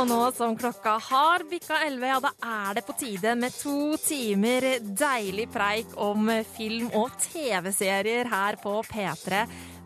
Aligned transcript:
Og 0.00 0.06
nå 0.08 0.20
som 0.32 0.54
klokka 0.56 0.94
har 1.10 1.42
bikka 1.44 1.76
11, 1.84 2.06
ja, 2.08 2.20
da 2.24 2.30
er 2.40 2.78
det 2.78 2.82
på 2.86 2.94
tide 2.96 3.34
med 3.36 3.52
to 3.52 3.98
timer 4.00 4.64
deilig 4.80 5.44
preik 5.52 5.92
om 6.00 6.30
film 6.54 6.86
og 6.96 7.12
TV-serier 7.20 8.30
her 8.32 8.56
på 8.62 8.78
P3. 8.88 9.42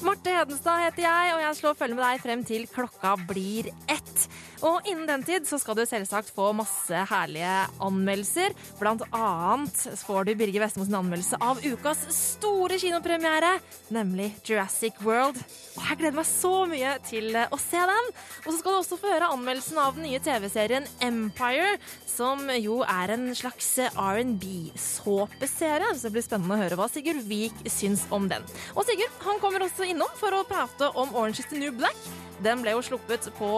Marte 0.07 0.37
Hedenstad 0.37 0.85
heter 0.85 1.03
jeg, 1.09 1.33
og 1.35 1.43
jeg 1.43 1.59
slår 1.59 1.75
følge 1.81 1.99
med 1.99 2.05
deg 2.07 2.23
frem 2.23 2.47
til 2.47 2.69
klokka 2.71 3.17
blir 3.27 3.73
ett. 3.91 4.29
Og 4.65 4.87
innen 4.89 5.05
den 5.09 5.25
tid 5.27 5.45
så 5.49 5.59
skal 5.61 5.77
du 5.77 5.83
selvsagt 5.85 6.31
få 6.33 6.49
masse 6.57 7.03
herlige 7.11 7.67
anmeldelser. 7.85 8.55
Blant 8.81 9.03
annet 9.13 9.77
får 10.01 10.25
du 10.25 10.33
Birger 10.41 10.65
Vestmos 10.65 10.89
anmeldelse 10.89 11.37
av 11.45 11.61
ukas 11.61 12.01
store 12.17 12.79
kinopremiere, 12.81 13.59
nemlig 13.93 14.31
Jurassic 14.47 14.97
World. 15.05 15.37
Og 15.77 15.85
jeg 15.85 16.01
gleder 16.01 16.17
meg 16.17 16.29
så 16.31 16.55
mye 16.71 16.97
til 17.05 17.37
å 17.37 17.61
se 17.61 17.83
den. 17.93 18.11
Og 18.45 18.49
så 18.49 18.57
skal 18.59 18.73
du 18.73 18.79
også 18.79 19.01
få 19.03 19.13
høre 19.13 19.29
anmeldelsen 19.37 19.79
av 19.85 19.93
den 19.99 20.09
nye 20.09 20.23
TV-serien 20.25 20.89
Empire, 21.05 21.77
som 22.09 22.49
jo 22.57 22.81
er 22.89 23.13
en 23.19 23.29
slags 23.37 23.69
R&B-såpeserie. 23.93 25.93
Så 25.93 26.09
det 26.09 26.17
blir 26.17 26.25
spennende 26.25 26.57
å 26.57 26.63
høre 26.63 26.79
hva 26.81 26.89
Sigurd 26.89 27.21
Vik 27.29 27.67
syns 27.69 28.09
om 28.15 28.33
den. 28.33 28.41
Og 28.73 28.89
Sigurd 28.89 29.13
han 29.27 29.43
kommer 29.45 29.61
også 29.67 29.85
innom 29.91 30.13
for 30.17 30.33
å 30.33 30.47
prate 30.49 30.89
om 30.95 31.13
Orange 31.13 31.45
is 31.45 31.53
the 31.53 31.61
New 31.61 31.75
Black. 31.77 32.01
Den 32.43 32.63
ble 32.65 32.75
jo 32.75 32.83
sluppet 32.83 33.29
på 33.39 33.49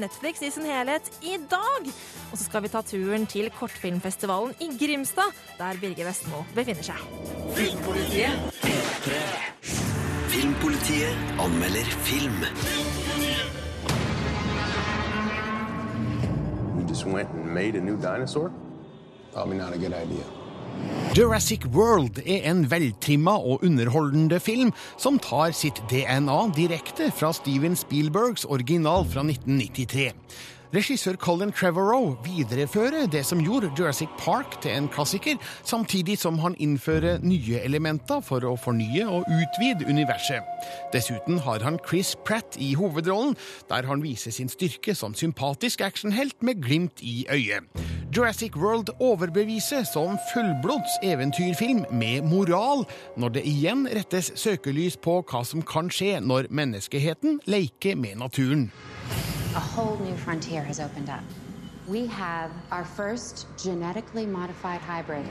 Netflix 0.00 0.42
i 0.42 0.50
sin 0.50 0.66
helhet 0.66 1.10
i 1.22 1.36
dag. 1.50 1.90
Og 2.32 2.38
så 2.38 2.44
skal 2.44 2.64
vi 2.64 2.72
ta 2.72 2.82
turen 2.82 3.26
til 3.30 3.50
kortfilmfestivalen 3.54 4.54
i 4.64 4.70
Grimstad, 4.80 5.30
der 5.58 5.78
Birger 5.80 6.08
Vestmo 6.08 6.42
befinner 6.56 6.82
seg. 6.82 6.98
Filmpolitiet 7.54 8.54
Filmpolitiet 10.34 11.14
anmelder 11.38 11.90
film. 12.08 12.40
We 16.76 16.88
just 16.88 17.06
went 17.06 17.30
and 17.30 17.54
made 17.54 17.76
a 17.76 17.80
new 17.80 17.96
dinosaur? 17.96 18.50
Probably 19.32 19.56
not 19.56 19.72
a 19.72 19.78
good 19.78 19.94
idea. 19.94 20.43
Jurassic 21.14 21.62
World 21.70 22.16
er 22.26 22.42
en 22.50 22.64
veltrimma 22.66 23.36
og 23.38 23.62
underholdende 23.62 24.40
film 24.42 24.72
som 24.98 25.20
tar 25.22 25.52
sitt 25.54 25.76
DNA 25.86 26.38
direkte 26.56 27.06
fra 27.14 27.28
Steven 27.36 27.76
Spielbergs 27.78 28.42
original 28.50 29.06
fra 29.06 29.22
1993. 29.22 30.08
Regissør 30.74 31.14
Colin 31.22 31.52
Trevorrow 31.54 32.16
viderefører 32.24 33.06
det 33.06 33.20
som 33.28 33.38
gjorde 33.38 33.68
Jurassic 33.78 34.10
Park 34.18 34.56
til 34.64 34.72
en 34.74 34.88
klassiker, 34.90 35.36
samtidig 35.62 36.16
som 36.18 36.40
han 36.42 36.56
innfører 36.58 37.20
nye 37.22 37.60
elementer 37.62 38.18
for 38.26 38.42
å 38.42 38.56
fornye 38.58 39.04
og 39.06 39.28
utvide 39.30 39.86
universet. 39.86 40.42
Dessuten 40.90 41.38
har 41.44 41.62
han 41.62 41.78
Chris 41.86 42.16
Pratt 42.26 42.58
i 42.58 42.72
hovedrollen, 42.74 43.36
der 43.70 43.86
han 43.86 44.02
viser 44.02 44.34
sin 44.34 44.50
styrke 44.50 44.96
som 44.98 45.14
sympatisk 45.14 45.84
actionhelt 45.86 46.42
med 46.42 46.64
glimt 46.64 47.04
i 47.06 47.22
øyet. 47.30 47.70
Jurassic 48.10 48.58
World 48.58 48.90
overbeviser 48.98 49.86
som 49.86 50.18
fullblods 50.32 50.98
eventyrfilm 51.06 51.84
med 51.92 52.26
moral, 52.26 52.82
når 53.16 53.38
det 53.38 53.46
igjen 53.46 53.86
rettes 53.94 54.32
søkelys 54.34 54.98
på 54.98 55.20
hva 55.22 55.46
som 55.46 55.62
kan 55.62 55.86
skje 55.86 56.18
når 56.18 56.50
menneskeheten 56.50 57.38
leker 57.46 57.94
med 57.94 58.18
naturen. 58.26 58.72
A 59.54 59.60
whole 59.60 59.96
new 59.98 60.16
frontier 60.16 60.64
has 60.64 60.80
opened 60.80 61.08
up. 61.08 61.22
We 61.86 62.06
have 62.06 62.50
our 62.72 62.84
first 62.84 63.46
genetically 63.56 64.26
modified 64.26 64.80
hybrid. 64.80 65.24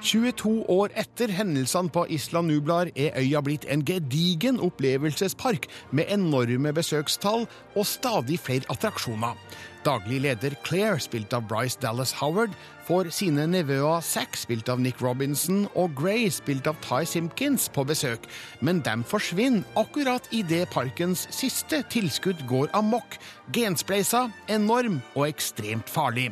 22 0.00 0.64
år 0.72 0.94
etter 0.98 1.28
hendelsene 1.36 1.92
på 1.92 2.06
Isla 2.08 2.40
Nublar 2.40 2.88
er 2.96 3.16
øya 3.20 3.42
blitt 3.44 3.66
en 3.68 3.82
gedigen 3.84 4.60
opplevelsespark 4.64 5.68
med 5.92 6.08
enorme 6.08 6.72
besøkstall 6.72 7.44
og 7.76 7.86
stadig 7.86 8.38
flere 8.40 8.64
attraksjoner. 8.72 9.36
Daglig 9.84 10.20
leder 10.24 10.56
Claire, 10.64 10.98
spilt 11.00 11.32
av 11.36 11.46
Bryce 11.48 11.80
Dallas 11.80 12.12
Howard, 12.20 12.52
får 12.88 13.12
sine 13.16 13.46
nevøer 13.48 14.02
Zack, 14.04 14.36
spilt 14.36 14.68
av 14.68 14.80
Nick 14.80 15.00
Robinson, 15.04 15.66
og 15.74 15.94
Gray, 15.96 16.28
spilt 16.32 16.68
av 16.68 16.76
Ty 16.84 17.04
Simpkins, 17.08 17.68
på 17.72 17.84
besøk, 17.88 18.28
men 18.60 18.82
de 18.84 18.98
forsvinner 19.08 19.64
akkurat 19.80 20.28
idet 20.36 20.68
parkens 20.72 21.26
siste 21.32 21.84
tilskudd 21.92 22.44
går 22.48 22.72
amok. 22.76 23.16
Genspleisa, 23.56 24.28
enorm 24.48 25.00
og 25.14 25.28
ekstremt 25.28 25.88
farlig. 25.88 26.30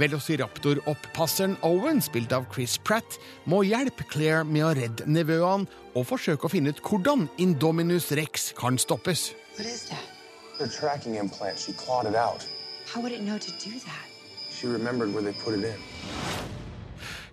Velociraptor-opppasseren 0.00 1.58
Owen, 1.66 2.00
spilt 2.00 2.32
av 2.32 2.46
Chris 2.52 2.78
Pratt, 2.80 3.18
må 3.44 3.62
hjelpe 3.68 4.06
Claire 4.08 4.46
med 4.48 4.64
å 4.64 4.72
redde 4.78 5.06
nevøene 5.06 5.68
og 5.94 6.06
forsøke 6.08 6.48
å 6.48 6.52
finne 6.52 6.72
ut 6.72 6.80
hvordan 6.84 7.26
Indominus 7.42 8.10
rex 8.16 8.50
kan 8.56 8.80
stoppes. 8.80 9.30
Hva 9.56 9.66
er 9.66 9.76
det? 9.90 10.00
Her 10.60 10.72
tracking 10.72 11.16
implant, 11.16 11.58
she 11.58 11.72
clawed 11.72 12.08
it 12.08 12.16
out. 12.16 12.46
How 12.86 13.00
would 13.00 13.12
it 13.12 13.22
know 13.22 13.38
to 13.38 13.52
do 13.60 13.78
that? 13.84 14.06
She 14.50 14.66
remembered 14.66 15.12
where 15.14 15.22
they 15.22 15.32
put 15.44 15.54
it 15.54 15.64
in. 15.64 16.59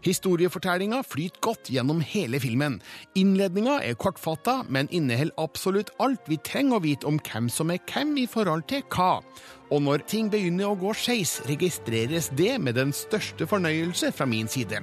Historiefortellinga 0.05 1.01
flyter 1.07 1.41
godt 1.41 1.71
gjennom 1.73 2.01
hele 2.05 2.39
filmen. 2.41 2.79
Innledninga 3.17 3.79
er 3.85 3.97
kortfatta, 3.99 4.61
men 4.69 4.89
inneholder 4.93 5.35
absolutt 5.41 5.93
alt 6.03 6.27
vi 6.29 6.39
trenger 6.43 6.77
å 6.77 6.83
vite 6.83 7.09
om 7.09 7.19
hvem 7.21 7.49
som 7.51 7.71
er 7.73 7.81
hvem 7.89 8.15
i 8.21 8.27
forhold 8.29 8.67
til 8.69 8.83
hva. 8.93 9.21
Og 9.67 9.81
når 9.83 10.05
ting 10.07 10.29
begynner 10.31 10.69
å 10.69 10.77
gå 10.79 10.93
skeis, 10.95 11.37
registreres 11.49 12.29
det 12.39 12.53
med 12.63 12.77
den 12.79 12.93
største 12.95 13.47
fornøyelse 13.49 14.13
fra 14.15 14.27
min 14.29 14.47
side. 14.51 14.79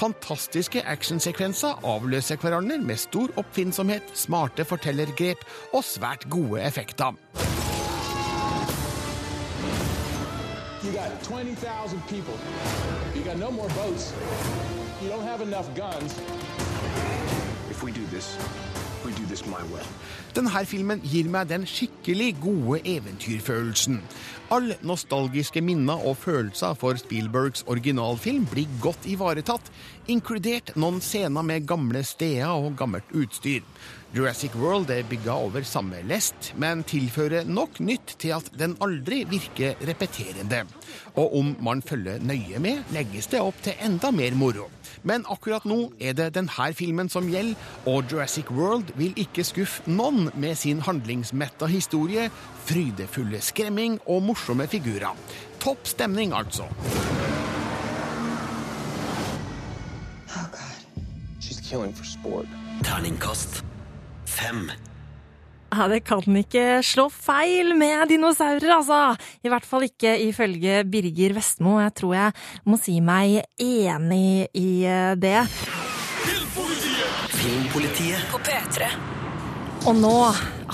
Fantastiske 0.00 0.82
actionsekvenser 0.90 1.84
avløser 1.86 2.40
hverandre 2.42 2.80
med 2.82 2.98
stor 2.98 3.30
oppfinnsomhet, 3.40 4.10
smarte 4.18 4.66
fortellergrep 4.66 5.46
og 5.72 5.86
svært 5.86 6.26
gode 6.32 6.64
effekter. 6.66 7.14
You 10.84 10.92
got 10.92 11.22
20,000 11.22 12.02
people. 12.08 12.34
You 13.14 13.22
got 13.24 13.38
no 13.38 13.50
more 13.50 13.68
boats. 13.68 14.12
You 15.02 15.08
don't 15.08 15.24
have 15.24 15.40
enough 15.40 15.74
guns. 15.74 16.12
If 17.70 17.82
we 17.82 17.90
do 17.90 18.04
this, 18.12 18.36
we 19.02 19.12
do 19.12 19.24
this 19.24 19.46
my 19.46 19.62
way. 19.72 19.80
Denne 20.36 20.64
filmen 20.68 21.00
gir 21.00 21.30
meg 21.32 21.48
den 21.48 21.64
skikkelig 21.64 22.34
gode 22.42 22.82
eventyrfølelsen. 22.84 24.02
Alle 24.52 24.76
nostalgiske 24.84 25.62
minner 25.64 26.04
og 26.04 26.18
følelser 26.20 26.76
for 26.76 27.00
Spielbergs 27.00 27.64
originalfilm 27.66 28.44
blir 28.52 28.68
godt 28.84 29.08
ivaretatt, 29.08 29.72
inkludert 30.06 30.74
noen 30.76 31.00
scener 31.00 31.46
med 31.46 31.64
gamle 31.66 32.04
steder 32.04 32.52
og 32.52 32.76
gammelt 32.76 33.08
utstyr. 33.16 33.64
Jurassic 34.14 34.54
World 34.54 34.90
er 34.94 35.02
bygga 35.10 35.32
over 35.42 35.64
samme 35.66 35.98
lest, 36.06 36.52
men 36.54 36.84
tilfører 36.86 37.48
nok 37.50 37.80
nytt 37.82 38.12
til 38.22 38.30
at 38.36 38.46
den 38.54 38.76
aldri 38.84 39.24
virker 39.26 39.74
repeterende. 39.88 40.60
Og 41.18 41.34
om 41.40 41.56
man 41.66 41.82
følger 41.82 42.22
nøye 42.22 42.60
med, 42.62 42.84
legges 42.94 43.26
det 43.32 43.40
opp 43.42 43.58
til 43.66 43.74
enda 43.82 44.12
mer 44.14 44.36
moro. 44.38 44.68
Men 45.02 45.26
akkurat 45.26 45.66
nå 45.66 45.90
er 45.98 46.14
det 46.14 46.28
denne 46.38 46.68
filmen 46.78 47.10
som 47.10 47.26
gjelder, 47.26 47.58
og 47.90 48.06
Jurassic 48.12 48.54
World 48.54 48.94
vil 48.94 49.18
ikke 49.18 49.42
skuffe 49.42 49.90
noen 49.90 50.30
med 50.38 50.54
sin 50.62 50.86
handlingsmetta 50.86 51.66
historie, 51.66 52.30
frydefulle 52.70 53.42
skremming 53.42 53.98
og 54.06 54.22
morsomme 54.30 54.70
figurer. 54.70 55.18
Topp 55.58 55.90
stemning, 55.90 56.30
altså. 56.32 56.70
Oh, 60.30 60.46
God. 60.54 60.82
She's 61.42 61.58
killing 61.58 61.96
for 61.96 62.04
sport. 62.06 62.46
Terningkast 62.84 63.64
fem. 64.34 64.66
Ja, 65.74 65.88
Det 65.90 66.04
kan 66.06 66.36
ikke 66.38 66.82
slå 66.86 67.08
feil 67.10 67.72
med 67.74 68.06
dinosaurer, 68.12 68.76
altså. 68.76 69.16
I 69.42 69.50
hvert 69.50 69.66
fall 69.66 69.88
ikke 69.88 70.12
ifølge 70.28 70.84
Birger 70.86 71.34
Vestmo. 71.34 71.80
Jeg 71.82 71.94
tror 71.98 72.14
jeg 72.14 72.32
må 72.68 72.78
si 72.78 73.00
meg 73.02 73.42
enig 73.58 74.46
i 74.54 74.84
eh, 74.86 75.16
det. 75.18 75.40
Filmpolitiet 77.34 78.30
På 78.30 78.38
P3. 78.38 78.92
Og 79.84 79.98
nå 79.98 80.14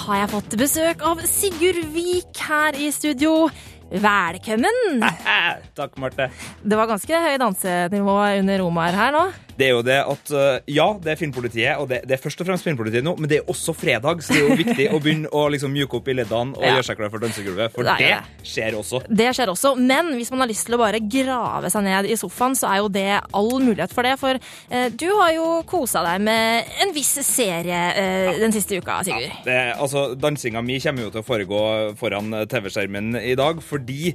har 0.05 0.21
jeg 0.21 0.31
fått 0.31 0.55
besøk 0.61 1.01
av 1.03 1.25
Sigurd 1.27 1.81
Vik 1.95 2.45
her 2.47 2.77
i 2.79 2.93
studio. 2.95 3.49
Velkommen! 3.91 5.01
Takk, 5.79 5.97
Marte. 5.99 6.29
Det 6.63 6.77
var 6.79 6.87
ganske 6.93 7.25
høy 7.25 7.41
dansenivå 7.43 8.19
under 8.39 8.63
Omar 8.69 8.95
her 8.95 9.17
nå. 9.17 9.25
Det 9.61 9.67
er 9.69 9.75
jo 9.77 9.83
det 9.85 9.99
at 10.01 10.31
uh, 10.33 10.59
Ja, 10.71 10.87
det 11.03 11.13
er 11.15 11.19
Filmpolitiet, 11.21 11.77
og 11.81 11.89
det, 11.91 12.01
det 12.09 12.17
er 12.17 12.23
først 12.23 12.41
og 12.41 12.49
fremst 12.49 12.65
Filmpolitiet 12.67 13.05
nå, 13.07 13.13
men 13.21 13.29
det 13.31 13.41
er 13.43 13.51
også 13.53 13.75
fredag, 13.77 14.23
så 14.25 14.33
det 14.33 14.41
er 14.41 14.49
jo 14.49 14.59
viktig 14.61 14.87
å 14.97 15.01
begynne 15.03 15.31
å 15.37 15.43
liksom 15.53 15.73
mjuke 15.75 15.99
opp 16.01 16.09
i 16.09 16.17
leddene 16.17 16.57
og 16.57 16.65
Ja. 16.65 16.75
gjøre 16.79 16.87
seg 16.89 16.99
klar 17.01 17.13
for 17.13 17.23
dansegulvet, 17.23 17.75
for 17.75 17.89
er 17.93 18.01
det, 18.01 18.47
skjer 18.47 18.77
også. 18.79 19.03
Det 19.21 19.29
skjer 19.37 19.53
også, 19.53 19.75
men 19.79 20.13
hvis 20.17 20.31
man 20.33 20.45
har 20.45 20.51
lyst 20.51 20.67
til 20.69 20.77
å 20.79 20.81
bare 20.81 21.01
grave 21.05 21.71
seg 21.73 21.85
ned 21.87 22.09
i 22.11 22.17
sofaen, 22.21 22.57
så 22.59 22.71
er 22.73 22.81
jo 22.83 22.89
det 22.95 23.07
all 23.37 23.51
mulighet 23.61 23.93
for 23.95 24.07
det. 24.09 24.17
For 24.21 24.39
eh, 24.41 24.89
du 24.97 25.07
har 25.21 25.35
jo 25.37 25.47
kosa 25.69 26.03
deg 26.07 26.25
med 26.25 26.71
en 26.85 26.95
viss 26.97 27.13
serie 27.27 27.81
eh, 28.01 28.39
den 28.41 28.55
siste 28.57 28.79
uka, 28.81 29.01
Sigurd. 29.07 29.43
Det, 29.45 29.59
altså, 29.77 30.07
Dansinga 30.17 30.63
mi 30.65 30.79
kommer 30.81 31.07
jo 31.09 31.13
til 31.15 31.23
å 31.23 31.27
foregå 31.27 31.63
foran 32.01 32.33
TV-skjermen 32.49 33.15
i 33.21 33.37
dag, 33.39 33.61
fordi 33.65 34.15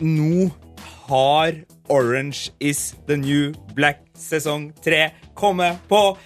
nå 0.00 0.48
har 1.10 1.58
Orange 1.90 2.52
is 2.62 2.94
the 3.06 3.16
New 3.18 3.50
Black 3.74 4.14
sesong 4.14 4.70
tre 4.78 5.10
komme 5.34 5.74
på 5.90 6.16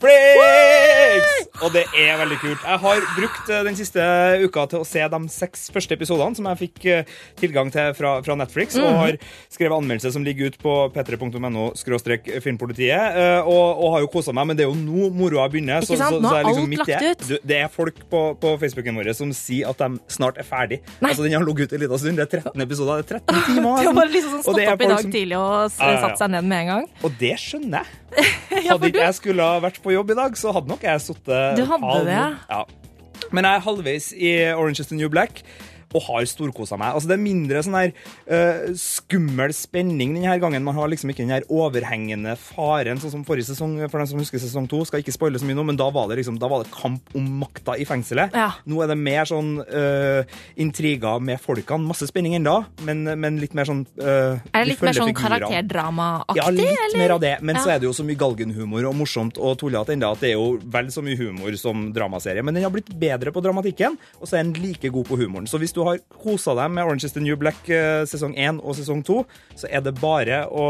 Netflix! 0.00 1.48
Og 1.60 1.72
det 1.74 1.82
er 2.00 2.14
veldig 2.16 2.36
kult. 2.40 2.62
Jeg 2.64 2.80
har 2.80 3.02
brukt 3.18 3.50
eh, 3.52 3.62
den 3.66 3.76
siste 3.76 4.00
uka 4.46 4.62
til 4.70 4.80
å 4.80 4.86
se 4.88 5.02
de 5.12 5.18
seks 5.28 5.66
første 5.74 5.92
episodene 5.96 6.38
som 6.38 6.46
jeg 6.48 6.58
fikk 6.62 6.86
eh, 6.88 7.10
tilgang 7.36 7.68
til 7.74 7.90
fra, 7.98 8.14
fra 8.24 8.36
Netflix, 8.40 8.78
og 8.80 8.86
Mhm. 8.88 8.96
har 8.96 9.18
skrevet 9.52 9.76
anmeldelse 9.76 10.12
som 10.14 10.24
ligger 10.24 10.48
ut 10.48 10.56
på 10.62 10.72
p3.no 10.94 11.66
filmpolitiet, 12.40 13.16
eh, 13.20 13.40
og, 13.44 13.82
og 13.84 13.92
har 13.94 14.00
jo 14.06 14.08
kosa 14.14 14.32
meg, 14.32 14.46
men 14.48 14.56
det 14.56 14.64
er 14.64 14.70
jo 14.70 14.78
nå 14.78 15.10
moroa 15.12 15.48
begynner. 15.52 15.84
Ikke 15.84 15.98
sant? 16.00 16.16
Nå 16.22 16.28
så 16.30 16.36
er 16.38 16.40
er 16.40 16.48
liksom 16.48 16.64
alt 16.64 16.72
midt 16.72 16.86
lagt 16.88 17.04
ut. 17.28 17.40
Det 17.52 17.58
er 17.60 17.68
folk 17.68 18.00
på, 18.10 18.22
på 18.40 18.54
Facebooken 18.62 18.96
vår 18.96 19.12
som 19.20 19.32
sier 19.36 19.68
at 19.68 19.78
de 19.84 20.00
snart 20.08 20.40
er 20.40 20.48
ferdig. 20.48 20.80
Nei. 21.00 21.10
Altså, 21.12 21.22
Den 21.28 21.36
har 21.36 21.44
ligget 21.44 21.68
ute 21.68 21.76
en 21.76 21.84
liten 21.84 21.98
stund. 22.00 22.16
Det 22.16 22.24
er 22.24 22.40
13 22.40 22.64
episoder. 22.64 23.02
Det 23.04 23.18
er 23.18 23.20
13 23.20 23.54
timer. 23.54 23.84
Har 23.84 23.92
bare 24.00 24.08
liksom 24.14 24.32
sånn 24.38 24.40
Og 24.40 24.48
stått 24.48 24.64
er 24.64 24.72
opp 24.72 24.80
i 24.80 24.90
dag 24.94 25.00
som- 25.04 25.12
tidlig 25.12 25.36
og 25.36 25.70
satt 25.76 26.18
seg 26.18 26.30
ned 26.30 26.44
med 26.44 26.58
en 26.64 26.66
gang. 26.72 26.88
Og 27.04 27.12
det 27.20 27.36
skjønner 27.38 27.84
jeg. 27.84 27.96
Hadde 28.70 28.88
ikke 28.90 29.04
jeg 29.06 29.14
skulle 29.20 29.44
ha 29.46 29.60
vært 29.62 29.76
på 29.84 29.89
jobb 29.94 30.12
i 30.14 30.18
dag, 30.18 30.36
så 30.38 30.52
hadde 30.56 30.70
nok 30.72 30.84
jeg 30.86 31.02
sittet 31.04 31.58
Du 31.58 31.64
hadde 31.68 32.04
det? 32.08 32.22
Ja. 32.50 32.62
Men 33.30 33.46
jeg 33.46 33.60
er 33.60 33.66
halvveis 33.66 34.10
i 34.16 34.30
Orange 34.54 34.82
is 34.82 34.90
the 34.90 34.96
New 34.98 35.10
Black. 35.12 35.42
Og 35.94 36.04
har 36.06 36.26
storkosa 36.30 36.76
meg. 36.78 36.94
Altså 36.94 37.08
Det 37.10 37.16
er 37.16 37.22
mindre 37.24 37.62
sånn 37.66 37.74
her 37.74 37.90
uh, 38.30 38.70
skummel 38.78 39.50
spenning 39.56 40.14
denne 40.14 40.36
gangen. 40.42 40.62
Man 40.66 40.76
har 40.76 40.88
liksom 40.92 41.10
ikke 41.10 41.24
den 41.24 41.32
her 41.34 41.46
overhengende 41.50 42.36
faren, 42.38 43.00
sånn 43.02 43.10
som 43.16 43.24
forrige 43.26 43.48
sesong. 43.50 43.74
For 43.90 43.98
den 43.98 44.10
som 44.12 44.20
husker 44.22 44.38
sesong 44.42 44.68
to, 44.70 44.84
skal 44.86 45.02
ikke 45.02 45.14
spoile 45.16 45.40
så 45.42 45.48
mye 45.48 45.58
nå, 45.58 45.64
men 45.66 45.78
da 45.80 45.88
var 45.90 46.06
det 46.10 46.20
liksom 46.20 46.38
Da 46.40 46.48
var 46.50 46.62
det 46.64 46.70
kamp 46.74 47.10
om 47.18 47.26
makta 47.40 47.74
i 47.80 47.86
fengselet. 47.88 48.34
Ja. 48.36 48.52
Nå 48.70 48.82
er 48.84 48.92
det 48.92 48.98
mer 49.00 49.26
sånn 49.28 49.56
uh, 49.66 50.22
intriger 50.60 51.18
med 51.22 51.40
folkene. 51.42 51.88
Masse 51.90 52.06
spenning 52.10 52.36
ennå, 52.38 52.60
men, 52.86 53.02
men 53.20 53.40
litt 53.42 53.54
mer 53.58 53.66
sånn 53.68 53.82
uh, 53.98 54.38
Er 54.54 54.62
det 54.62 54.68
litt 54.74 54.84
mer 54.86 54.96
sånn 54.96 55.14
karakterdramaaktig? 55.16 56.38
ja, 56.38 56.48
litt 56.54 56.70
eller? 56.86 56.98
mer 57.02 57.14
av 57.16 57.20
det. 57.22 57.34
Men 57.42 57.56
Ja. 57.56 57.62
så 57.64 57.70
er 57.74 57.82
det 57.82 57.88
jo 57.88 57.94
så 57.96 58.04
mye 58.06 58.18
galgenhumor 58.20 58.86
og 58.88 58.94
morsomt 58.96 59.38
og 59.40 59.58
tullete 59.60 59.94
ennå 59.96 60.12
at 60.14 60.22
det 60.22 60.30
er 60.32 60.38
jo 60.38 60.58
vel 60.70 60.90
så 60.94 61.02
mye 61.04 61.18
humor 61.18 61.56
som 61.60 61.88
dramaserie. 61.96 62.42
Men 62.46 62.54
den 62.56 62.62
har 62.64 62.70
blitt 62.74 62.88
bedre 63.00 63.32
på 63.34 63.42
dramatikken, 63.44 63.98
og 64.20 64.28
så 64.28 64.38
er 64.38 64.46
den 64.46 64.54
like 64.62 64.88
god 64.92 65.08
på 65.08 65.18
humoren. 65.20 65.48
Så 65.50 65.58
hvis 65.60 65.72
du 65.74 65.79
har 65.86 66.00
kosa 66.20 66.54
deg 66.58 66.72
med 66.74 66.86
Orange 66.86 67.08
is 67.08 67.14
the 67.16 67.22
New 67.22 67.36
Black 67.40 67.68
eh, 67.72 68.02
sesong 68.08 68.34
1 68.38 68.60
og 68.60 68.76
sesong 68.78 69.02
2, 69.06 69.18
så 69.62 69.70
er 69.70 69.84
det 69.84 69.94
bare 70.00 70.42
å 70.48 70.66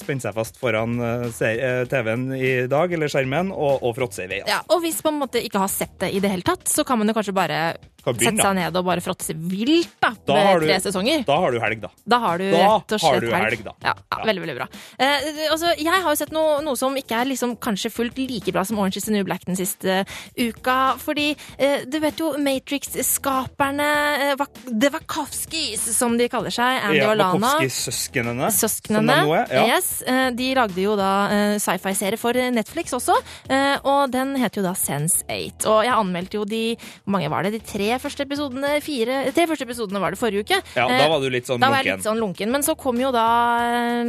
spenne 0.00 0.24
seg 0.24 0.36
fast 0.36 0.60
foran 0.60 0.98
eh, 1.02 1.26
eh, 1.48 1.82
TV-en 1.90 2.28
i 2.36 2.52
dag, 2.70 2.92
eller 2.92 3.12
skjermen, 3.12 3.52
og, 3.54 3.82
og 3.82 3.96
fråtse 3.98 4.26
i 4.26 4.30
vei. 4.30 4.42
altså. 4.42 4.54
Ja, 4.54 4.60
og 4.74 4.84
hvis 4.84 5.02
man 5.06 5.20
måte 5.22 5.42
ikke 5.42 5.62
har 5.62 5.72
sett 5.72 5.98
det 6.02 6.12
i 6.14 6.22
det 6.22 6.32
hele 6.32 6.46
tatt, 6.46 6.66
så 6.70 6.86
kan 6.86 7.00
man 7.00 7.10
jo 7.10 7.16
kanskje 7.18 7.36
bare 7.36 7.62
sette 8.04 8.42
seg 8.42 8.54
ned 8.58 8.76
og 8.76 8.84
bare 8.84 9.00
fråtse 9.04 9.34
vilt 9.36 9.92
da, 10.02 10.10
Da 10.26 10.34
med 10.34 10.62
tre 10.62 10.78
du- 10.78 10.84
sesonger. 10.90 11.24
Da 11.26 11.36
har 11.38 11.52
du 11.52 11.58
helg, 11.60 11.80
da. 11.80 11.88
Da 12.08 12.18
har 12.18 12.38
du 12.38 12.50
Da 12.50 12.58
rett 12.58 12.92
og 12.92 13.00
har 13.00 13.12
slett 13.12 13.20
du 13.20 13.30
helg, 13.36 13.64
da. 13.64 13.72
Ja, 13.84 13.94
ja, 14.12 14.24
Veldig, 14.24 14.42
veldig 14.46 14.56
bra. 14.56 14.66
Eh, 14.98 15.48
altså, 15.50 15.72
jeg 15.78 15.86
har 15.92 16.10
jo 16.10 16.16
sett 16.16 16.32
noe, 16.32 16.60
noe 16.62 16.76
som 16.76 16.94
ikke 16.96 17.20
er 17.20 17.24
liksom 17.30 17.56
kanskje 17.56 17.90
fullt 17.92 18.18
like 18.18 18.52
bra 18.52 18.64
som 18.64 18.78
Orange 18.78 18.96
is 18.98 19.04
the 19.04 19.12
New 19.12 19.24
Black 19.24 19.44
den 19.46 19.56
siste 19.56 20.04
uka. 20.38 20.96
Fordi 20.98 21.36
eh, 21.58 21.84
du 21.88 21.98
vet 22.00 22.18
jo 22.18 22.32
Matrix-skaperne, 22.38 23.88
eh, 24.32 24.44
The 24.66 24.90
Wachowskis, 24.90 25.80
som 25.96 26.16
de 26.18 26.28
kaller 26.28 26.50
seg, 26.54 26.80
Andy 26.84 26.98
Ja, 26.98 27.10
og 27.12 27.16
Lana. 27.18 27.52
Wachowski-søsknene. 27.60 28.50
Søsknene. 28.52 29.18
Ja. 29.50 29.66
Yes, 29.76 30.02
eh, 30.06 30.30
de 30.30 30.54
lagde 30.54 30.80
jo 30.82 30.96
da 30.96 31.10
eh, 31.30 31.56
sci-fi-serie 31.62 32.18
for 32.18 32.32
Netflix 32.32 32.92
også, 32.96 33.16
eh, 33.48 33.78
og 33.84 34.10
den 34.12 34.34
heter 34.36 34.62
jo 34.62 34.66
da 34.68 34.74
Sense8. 34.78 35.66
Og 35.66 35.84
jeg 35.84 35.92
anmeldte 35.94 36.38
jo 36.40 36.44
de 36.44 36.62
Hvor 36.76 37.12
mange 37.16 37.28
var 37.30 37.42
det? 37.44 37.52
De 37.52 37.60
tre 37.60 37.91
første 38.00 38.24
episodene? 38.24 38.80
Fire? 38.80 39.32
Tre 39.34 39.46
første 39.50 39.66
episodene 39.66 40.00
var 40.00 40.10
det 40.14 40.18
forrige 40.20 40.44
uke. 40.46 40.60
Ja, 40.76 40.86
Eh, 40.88 40.98
da 40.98 41.08
var 41.08 41.20
du 41.20 41.28
litt 41.30 41.46
sånn 41.46 41.60
var 41.60 41.82
jeg 41.82 41.84
lunken. 41.84 41.96
litt 41.98 42.06
sånn 42.06 42.20
lunken, 42.22 42.50
men 42.50 42.62
så 42.62 42.76
kom 42.78 42.96
jo 43.00 43.10
da, 43.12 43.26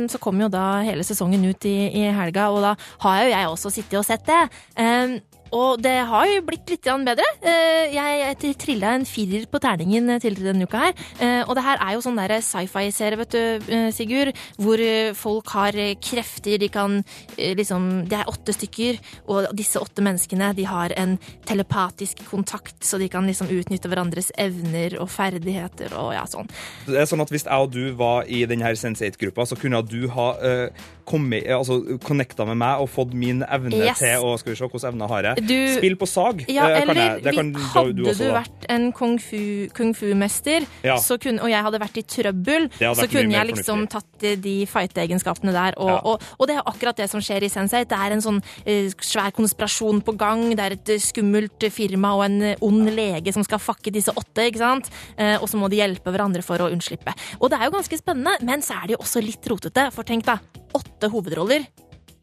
så 0.07 0.19
kom 0.19 0.39
jo 0.39 0.47
da 0.49 0.81
hele 0.85 1.03
sesongen 1.03 1.43
ut 1.49 1.65
i, 1.65 1.75
i 2.03 2.07
helga, 2.13 2.49
og 2.51 2.61
da 2.61 2.75
har 3.03 3.23
jo 3.23 3.29
jeg 3.33 3.47
også 3.47 3.71
sittet 3.71 3.99
og 3.99 4.05
sett 4.05 4.25
det. 4.25 4.41
Um, 4.77 5.19
og 5.53 5.81
det 5.85 5.93
har 6.09 6.25
jo 6.29 6.41
blitt 6.47 6.69
litt 6.73 6.87
bedre. 7.05 7.25
Eh, 7.41 7.93
Jeg, 7.93 8.55
trilla 8.59 8.93
en 8.97 9.05
firer 9.05 9.45
på 9.51 9.59
terningen 9.61 10.07
tidligere 10.19 10.53
denne 10.53 10.65
uka 10.67 10.79
her. 10.87 10.93
Eh, 11.19 11.43
Og 11.47 11.55
det 11.55 11.63
her 11.65 11.77
er 11.81 11.93
jo 11.95 12.01
sånn 12.05 12.17
der 12.17 12.33
sci-fi-serie, 12.41 13.17
vet 13.21 13.31
du, 13.35 13.73
eh, 13.73 13.91
Sigurd, 13.93 14.33
hvor 14.57 14.79
eh, 14.81 15.13
folk 15.13 15.47
har 15.53 15.75
eh, 15.77 15.93
krefter, 16.01 16.57
de 16.59 16.69
kan 16.73 17.03
eh, 17.37 17.53
liksom 17.55 18.07
Det 18.09 18.17
er 18.19 18.31
åtte 18.31 18.53
stykker, 18.55 18.99
og 19.29 19.51
disse 19.55 19.79
åtte 19.81 20.01
menneskene, 20.01 20.53
de 20.57 20.63
har 20.65 20.93
en 20.97 21.17
telepatisk 21.45 22.23
kontakt, 22.29 22.75
så 22.83 22.97
de 22.99 23.07
kan 23.11 23.25
liksom 23.27 23.47
utnytte 23.53 23.89
hverandres 23.91 24.31
evner 24.39 24.97
og 25.01 25.09
ferdigheter 25.13 25.93
og 25.99 26.13
ja, 26.15 26.23
sånn. 26.29 26.49
Det 26.87 26.97
er 27.03 27.05
sånn 27.09 27.21
at 27.23 27.29
Hvis 27.33 27.45
jeg 27.45 27.53
og 27.67 27.71
du 27.73 27.93
var 27.99 28.25
i 28.27 28.43
denne 28.49 28.73
Sense8-gruppa, 28.73 29.45
så 29.49 29.57
kunne 29.59 29.81
du 29.85 30.07
ha 30.13 30.27
uh, 30.39 30.83
kommet, 31.09 31.45
altså, 31.51 31.79
connecta 32.03 32.45
med 32.47 32.57
meg 32.61 32.81
og 32.83 32.89
fått 32.93 33.13
min 33.13 33.43
evne 33.43 33.71
Yes. 33.83 33.99
til 33.99 34.21
å 34.23 34.35
Skal 34.39 34.53
vi 34.53 34.57
se, 34.59 34.67
hvordan 34.69 34.93
evner 34.93 35.09
har 35.11 35.23
jeg? 35.31 35.42
Du- 35.47 35.77
Spill 35.77 35.95
på 35.99 36.07
sag. 36.07 36.45
Ja, 36.47 36.67
eh, 36.69 36.81
eller 36.81 36.95
jeg. 36.95 37.23
Det 37.23 37.35
kan 37.35 37.53
hadde 37.53 37.93
du 37.97 38.03
også, 38.05 38.31
vært 38.33 38.65
en 38.69 38.91
kung 38.91 39.17
fu-mester, 39.19 39.93
fu-mester, 39.93 40.65
Ja. 40.83 40.95
og 40.95 41.49
jeg 41.49 41.63
hadde 41.63 41.79
vært 41.79 41.97
i 41.97 42.03
trøbbel, 42.03 42.69
vært 42.69 42.95
så 42.97 43.07
kunne 43.09 43.31
jeg 43.31 43.47
liksom 43.53 43.87
tatt 43.89 44.05
de 44.19 44.65
fight-egenskapene 44.65 45.51
der. 45.51 45.73
Og, 45.77 45.89
Ja. 45.89 46.01
og, 46.03 46.21
og 46.39 46.47
det 46.47 46.55
er 46.57 46.63
akkurat 46.63 46.95
det 46.95 47.09
som 47.09 47.19
skjer 47.19 47.43
i 47.43 47.49
Sensei. 47.49 47.83
Det 47.85 47.97
er 47.97 48.11
en 48.11 48.21
sånn 48.21 48.41
uh, 48.41 48.89
svær 48.99 49.31
konspirasjon 49.31 50.01
på 50.03 50.17
gang. 50.17 50.55
Det 50.55 50.59
er 50.59 50.71
et 50.77 50.89
eh, 50.89 50.97
skummelt 50.99 51.59
firma 51.71 52.15
og 52.15 52.25
en 52.25 52.41
eh, 52.41 52.55
ond 52.61 52.89
lege 52.89 53.33
som 53.33 53.43
skal 53.43 53.59
fakke 53.59 53.91
disse 53.91 54.11
åtte, 54.13 54.47
ikke 54.49 54.61
sant? 54.61 54.89
Uh, 55.19 55.37
og 55.41 55.47
så 55.49 55.57
må 55.59 55.69
de 55.69 55.77
hjelpe 55.81 56.11
hverandre 56.11 56.43
for 56.43 56.57
å 56.57 56.71
unnslippe. 56.71 57.13
Og 57.41 57.49
det 57.49 57.59
er 57.59 57.65
jo 57.69 57.77
ganske 57.77 57.97
spennende, 57.99 58.37
men 58.41 58.61
så 58.61 58.79
er 58.81 58.87
det 58.87 58.97
jo 58.97 59.03
også 59.03 59.23
litt 59.23 59.45
rotete. 59.49 59.91
For 59.93 60.03
tenk 60.03 60.25
da, 60.25 60.39
åtte 60.73 61.09
hovedroller. 61.11 61.65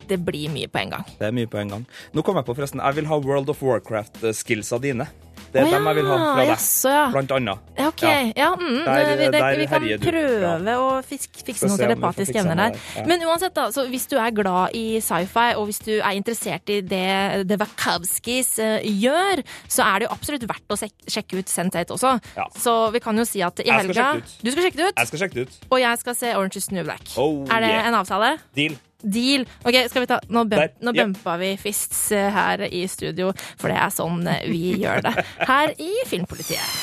Det 0.08 0.18
blir 0.24 0.50
mye 0.50 0.68
på 0.68 0.78
en 0.78 0.90
gang. 0.90 1.04
Det 1.18 1.26
er 1.28 1.32
mye 1.32 1.46
på 1.50 1.58
en 1.58 1.68
gang. 1.68 1.86
Nå 2.14 2.22
kom 2.26 2.36
jeg 2.40 2.44
på 2.48 2.54
forresten, 2.56 2.80
jeg 2.82 2.94
vil 3.00 3.06
ha 3.06 3.18
World 3.18 3.50
of 3.52 3.62
Warcraft-skillsa 3.62 4.80
dine. 4.82 5.06
Det 5.50 5.58
er 5.58 5.66
Å 5.66 5.70
dem 5.72 5.86
jeg 5.88 5.96
vil 5.98 6.06
ha 6.06 6.16
fra 6.20 6.34
deg, 6.38 6.50
yes, 6.52 6.66
ja. 6.86 6.98
blant 7.10 7.32
annet. 7.34 7.58
Ja, 7.74 7.86
Ok, 7.90 8.02
Ja. 8.02 8.18
ja, 8.36 8.50
mm, 8.54 8.84
Der- 8.84 9.16
vi, 9.16 9.16
det, 9.16 9.32
der 9.32 9.56
vi 9.58 9.66
kan 9.66 9.82
prøve 9.82 10.64
du. 10.64 10.70
å 10.70 11.02
fisk, 11.02 11.30
fikse 11.44 11.66
noen 11.66 11.78
telepatiske 11.80 12.38
evner 12.38 12.54
der. 12.54 12.70
der, 12.70 12.78
ja. 13.00 13.06
Men 13.06 13.20
uansett, 13.26 13.54
da, 13.54 13.66
så 13.74 13.88
hvis 13.90 14.06
du 14.06 14.16
er 14.16 14.30
glad 14.30 14.70
i 14.74 15.00
sci-fi, 15.00 15.56
og 15.56 15.66
hvis 15.66 15.80
du 15.82 15.98
er 15.98 16.12
interessert 16.14 16.70
i 16.70 16.80
det 16.82 17.48
The 17.48 17.56
Wachowskis 17.56 18.58
uh, 18.60 18.78
gjør, 18.84 19.42
så 19.66 19.82
er 19.82 19.98
det 19.98 20.08
jo 20.08 20.14
absolutt 20.14 20.46
verdt 20.46 20.70
å 20.70 20.78
sjekke 21.10 21.38
ut 21.42 21.46
Sense8 21.46 21.90
også. 21.90 22.20
Ja. 22.36 22.46
Så 22.54 22.92
vi 22.92 23.00
kan 23.00 23.18
jo 23.18 23.24
si 23.24 23.42
at 23.42 23.58
i 23.58 23.66
skal 23.66 23.80
helga 23.80 24.12
det. 24.20 24.38
Du 24.44 24.52
skal 24.52 24.62
sjekke 24.62 24.76
det 24.76 24.86
ut, 24.86 24.94
Jeg 25.02 25.06
skal 25.10 25.18
sjekke 25.18 25.34
det 25.34 25.48
ut. 25.48 25.58
og 25.70 25.80
jeg 25.80 25.98
skal 25.98 26.14
se 26.14 26.34
Orange 26.36 26.56
is 26.56 26.70
New 26.70 26.84
Black. 26.84 27.02
Oh, 27.16 27.42
er 27.50 27.60
det 27.60 27.74
yeah. 27.74 27.88
en 27.88 27.94
avtale? 27.94 28.38
Deal. 28.54 28.78
Deal. 29.02 29.46
Ok, 29.64 29.76
skal 29.88 30.04
vi 30.04 30.10
ta 30.10 30.20
Nå, 30.28 30.44
bump, 30.50 30.78
nå 30.80 30.94
bumpa 30.96 31.36
vi 31.40 31.54
fists 31.60 32.10
eh, 32.16 32.30
her 32.34 32.66
i 32.68 32.84
studio, 32.90 33.32
for 33.56 33.72
det 33.72 33.80
er 33.80 33.92
sånn 33.94 34.24
eh, 34.28 34.46
vi 34.50 34.74
gjør 34.84 35.04
det 35.08 35.14
her 35.48 35.74
i 35.80 35.92
Filmpolitiet. 36.10 36.80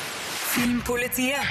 Filmpolitiet. 0.48 1.44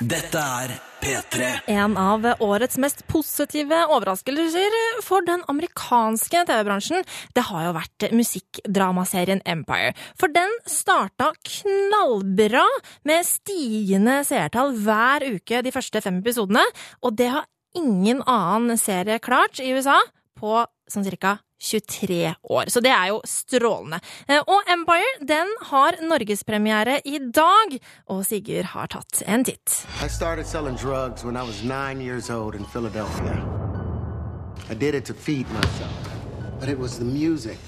Dette 0.00 0.40
er 0.40 0.72
P3. 1.00 1.48
En 1.72 1.96
av 2.00 2.24
årets 2.40 2.78
mest 2.80 3.02
positive 3.08 3.76
overraskelser 3.92 4.76
for 5.04 5.24
den 5.26 5.42
amerikanske 5.48 6.42
TV-bransjen, 6.48 7.04
det 7.36 7.44
har 7.48 7.68
jo 7.68 7.76
vært 7.76 8.08
musikkdramaserien 8.16 9.42
Empire. 9.48 9.92
For 10.20 10.32
den 10.32 10.52
starta 10.68 11.30
knallbra 11.36 12.66
med 13.08 13.28
stigende 13.28 14.20
seertall 14.28 14.74
hver 14.84 15.28
uke 15.36 15.62
de 15.64 15.74
første 15.74 16.04
fem 16.04 16.20
episodene, 16.24 16.64
og 17.04 17.16
det 17.20 17.30
har 17.36 17.48
ingen 17.74 18.22
annen 18.26 18.78
serie 18.78 19.18
klart 19.18 19.60
i 19.60 19.70
USA 19.72 20.00
på 20.40 20.64
sånn 20.90 21.04
cirka 21.06 21.38
23 21.60 22.34
år. 22.48 22.70
Så 22.72 22.80
det 22.80 22.88
er 22.90 23.08
jo 23.10 23.18
strålende. 23.28 23.98
Eh, 24.26 24.40
Og 24.48 24.62
Empire 24.72 25.18
den 25.20 25.46
har 25.68 25.92
norgespremiere 26.00 27.00
i 27.04 27.18
dag, 27.18 27.76
og 28.08 28.24
Sigurd 28.24 28.64
har 28.72 28.86
tatt 28.88 29.22
en 29.26 29.44
titt. 29.44 29.84
I 30.02 30.08
started 30.08 30.46
selling 30.46 30.76
drugs 30.76 31.22
when 31.24 31.36
I 31.36 31.42
was 31.42 31.62
nine 31.62 32.00
years 32.00 32.30
old 32.30 32.54
in 32.54 32.64
Philadelphia. 32.64 33.36
I 34.70 34.74
did 34.74 34.94
it 34.94 35.04
to 35.06 35.14
feed 35.14 35.46
myself. 35.50 36.08
But 36.60 36.68
it 36.68 36.78
was 36.78 36.98
the 36.98 37.04
music 37.04 37.58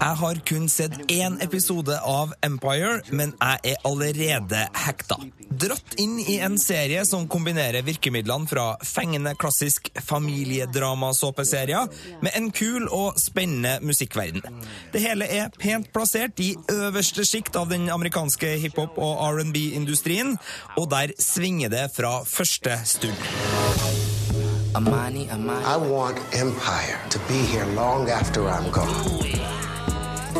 Jeg 0.00 0.16
har 0.20 0.40
kun 0.48 0.68
sett 0.68 0.96
én 1.12 1.38
episode 1.44 1.96
av 2.04 2.34
Empire, 2.44 3.00
men 3.10 3.32
jeg 3.38 3.74
er 3.74 3.86
allerede 3.88 4.64
hekta. 4.84 5.18
Dratt 5.64 5.96
inn 6.02 6.18
i 6.20 6.38
en 6.44 6.58
serie 6.60 7.04
som 7.08 7.28
kombinerer 7.30 7.86
virkemidlene 7.86 8.50
fra 8.50 8.66
fengende 8.84 9.34
klassisk 9.40 9.90
familiedramasåpeserier 10.08 11.88
med 12.24 12.32
en 12.34 12.50
kul 12.54 12.88
og 12.90 13.20
spennende 13.20 13.78
musikkverden. 13.84 14.42
Det 14.92 15.02
hele 15.04 15.28
er 15.30 15.52
pent 15.58 15.92
plassert 15.94 16.40
i 16.42 16.54
øverste 16.72 17.24
sjikt 17.28 17.56
av 17.56 17.70
den 17.72 17.88
amerikanske 17.92 18.56
hiphop- 18.64 18.98
og 18.98 19.20
R&B-industrien, 19.30 20.36
og 20.76 20.90
der 20.92 21.14
svinger 21.18 21.72
det 21.72 21.88
fra 21.96 22.18
første 22.28 22.80
stund. 22.84 23.93
I 24.76 25.76
want 25.76 26.18
Empire 26.34 27.00
to 27.10 27.18
be 27.28 27.38
here 27.38 27.64
long 27.66 28.10
after 28.10 28.48
I'm 28.48 28.72
gone. 28.72 29.06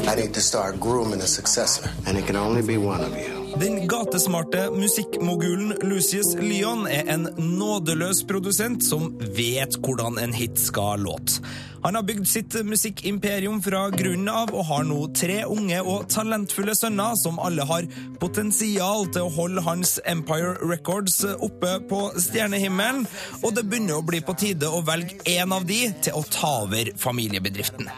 I 0.08 0.16
need 0.16 0.34
to 0.34 0.40
start 0.40 0.80
grooming 0.80 1.20
a 1.20 1.26
successor, 1.26 1.88
and 2.04 2.18
it 2.18 2.26
can 2.26 2.34
only 2.34 2.60
be 2.62 2.76
one 2.76 3.00
of 3.00 3.16
you. 3.16 3.33
Den 3.60 3.88
gatesmarte 3.88 4.70
musikkmogulen 4.70 5.76
Lucius 5.82 6.34
Lyon 6.34 6.88
er 6.90 7.06
en 7.14 7.28
nådeløs 7.38 8.24
produsent 8.26 8.82
som 8.82 9.12
vet 9.36 9.76
hvordan 9.78 10.18
en 10.18 10.34
hit 10.34 10.58
skal 10.58 11.04
låte. 11.06 11.38
Han 11.84 11.94
har 11.94 12.02
bygd 12.08 12.26
sitt 12.26 12.56
musikkimperium 12.66 13.60
fra 13.62 13.84
grunnen 13.92 14.30
av 14.32 14.50
og 14.56 14.66
har 14.70 14.86
nå 14.88 14.98
tre 15.14 15.42
unge 15.44 15.78
og 15.84 16.08
talentfulle 16.10 16.74
sønner 16.74 17.14
som 17.20 17.38
alle 17.38 17.66
har 17.68 17.86
potensial 18.22 19.06
til 19.12 19.28
å 19.28 19.34
holde 19.36 19.66
hans 19.68 19.98
Empire 20.08 20.56
Records 20.64 21.20
oppe 21.36 21.76
på 21.90 22.00
stjernehimmelen, 22.26 23.04
og 23.44 23.54
det 23.54 23.68
begynner 23.68 24.00
å 24.00 24.08
bli 24.08 24.24
på 24.24 24.34
tide 24.40 24.72
å 24.72 24.82
velge 24.88 25.20
én 25.36 25.54
av 25.54 25.68
de 25.68 25.84
til 26.08 26.18
å 26.18 26.26
ta 26.26 26.56
over 26.64 26.94
familiebedriften. 26.98 27.92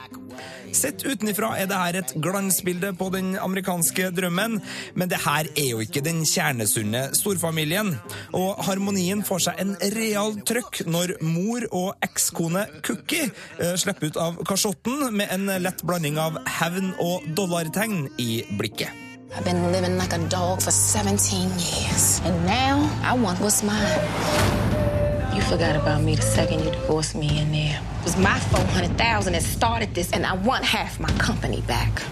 Sett 0.76 1.06
utenfra 1.08 1.54
er 1.56 1.68
det 1.70 1.76
her 1.80 1.96
et 2.02 2.10
glansbilde 2.20 2.90
på 2.98 3.08
den 3.14 3.30
amerikanske 3.40 4.10
drømmen, 4.12 4.58
men 4.94 5.08
det 5.08 5.22
her 5.24 5.48
er 5.54 5.70
jo 5.70 5.80
ikke 5.80 6.02
den 6.04 6.20
kjernesunne 6.28 7.06
storfamilien. 7.16 7.94
Og 8.36 8.60
harmonien 8.66 9.22
får 9.24 9.46
seg 9.46 9.62
en 9.62 9.72
real 9.96 10.36
trøkk 10.44 10.82
når 10.84 11.14
mor 11.24 11.64
og 11.70 12.04
ekskone 12.04 12.66
Cookie 12.84 13.30
eh, 13.30 13.72
slipper 13.80 14.10
ut 14.10 14.20
av 14.20 14.44
kasjotten 14.48 15.08
med 15.16 15.32
en 15.32 15.48
lett 15.64 15.80
blanding 15.86 16.20
av 16.20 16.36
hevn 16.58 16.92
og 17.00 17.24
dollartegn 17.38 18.10
i 18.20 18.44
blikket. 18.60 18.92
I've 19.34 19.44
been 19.44 19.72
living 19.72 19.98
like 19.98 20.12
a 20.12 20.18
dog 20.28 20.62
for 20.62 20.70
17 20.70 21.50
years. 21.58 22.20
And 22.24 22.46
now 22.46 22.88
I 23.02 23.16
want 23.16 23.40
what's 23.40 23.62
mine. 23.62 24.65
Forgot 25.48 25.76
about 25.76 26.02
me 26.02 26.16
the 26.16 26.22
second 26.22 26.64
you 26.64 26.72
divorced 26.72 27.14
me 27.14 27.38
in 27.38 27.52
there. 27.52 27.80
It 28.00 28.04
was 28.04 28.16
my 28.16 28.36
400,000 28.38 29.32
that 29.32 29.42
started 29.42 29.94
this, 29.94 30.10
and 30.10 30.26
I 30.26 30.34
want 30.34 30.64
half 30.64 30.98
my 30.98 31.08
company 31.18 31.60
back. 31.62 32.02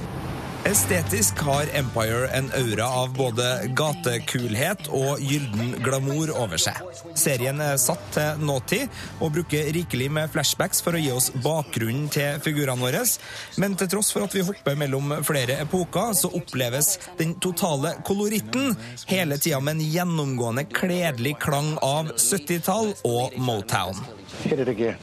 Estetisk 0.64 1.38
har 1.44 1.64
Empire 1.76 2.28
en 2.32 2.46
aura 2.56 2.86
av 2.88 3.10
både 3.16 3.44
gatekulhet 3.76 4.86
og 4.96 5.20
gylden 5.20 5.74
glamour 5.84 6.30
over 6.40 6.56
seg. 6.60 6.78
Serien 7.20 7.60
er 7.60 7.76
satt 7.80 8.00
til 8.14 8.40
nåtid 8.48 8.88
og 9.20 9.34
bruker 9.36 9.68
rikelig 9.76 10.08
med 10.16 10.32
flashbacks 10.32 10.80
for 10.84 10.96
å 10.96 11.02
gi 11.02 11.10
oss 11.12 11.28
bakgrunnen 11.44 12.08
til 12.12 12.40
figurene 12.44 12.80
våre. 12.80 13.02
Men 13.60 13.76
til 13.76 13.90
tross 13.92 14.14
for 14.14 14.24
at 14.24 14.32
vi 14.32 14.46
hopper 14.48 14.78
mellom 14.80 15.12
flere 15.28 15.58
epoker, 15.66 16.16
så 16.16 16.32
oppleves 16.32 16.94
den 17.20 17.36
totale 17.44 17.92
koloritten 18.08 18.72
hele 19.10 19.36
tida 19.36 19.60
med 19.60 19.76
en 19.76 19.92
gjennomgående 19.98 20.64
kledelig 20.72 21.36
klang 21.44 21.74
av 21.84 22.14
70-tall 22.16 22.94
og 23.04 23.36
Motown. 23.36 24.00
Hit 24.46 24.64
it 24.64 24.68
again. 24.68 24.96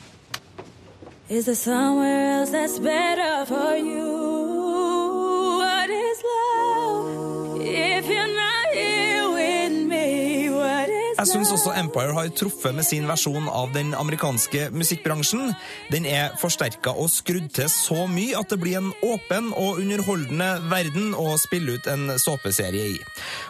Is 1.30 1.46
there 1.46 1.56
somewhere 1.56 2.42
else 2.42 2.50
that's 2.50 2.80
better 2.80 3.46
for 3.46 3.78
you? 3.78 4.61
Jeg 11.22 11.30
syns 11.36 11.52
også 11.54 11.76
Empire 11.78 12.16
har 12.18 12.30
truffet 12.34 12.74
med 12.74 12.82
sin 12.82 13.04
versjon 13.06 13.46
av 13.46 13.70
den 13.76 13.92
amerikanske 13.94 14.72
musikkbransjen. 14.74 15.52
Den 15.94 16.08
er 16.10 16.32
forsterka 16.42 16.96
og 16.98 17.12
skrudd 17.14 17.52
til 17.54 17.68
så 17.70 18.08
mye 18.10 18.40
at 18.40 18.50
det 18.50 18.58
blir 18.58 18.80
en 18.80 18.88
åpen 19.06 19.52
og 19.52 19.84
underholdende 19.84 20.48
verden 20.72 21.12
å 21.14 21.36
spille 21.38 21.76
ut 21.78 21.90
en 21.94 22.16
såpeserie 22.18 22.88
i. 22.96 22.98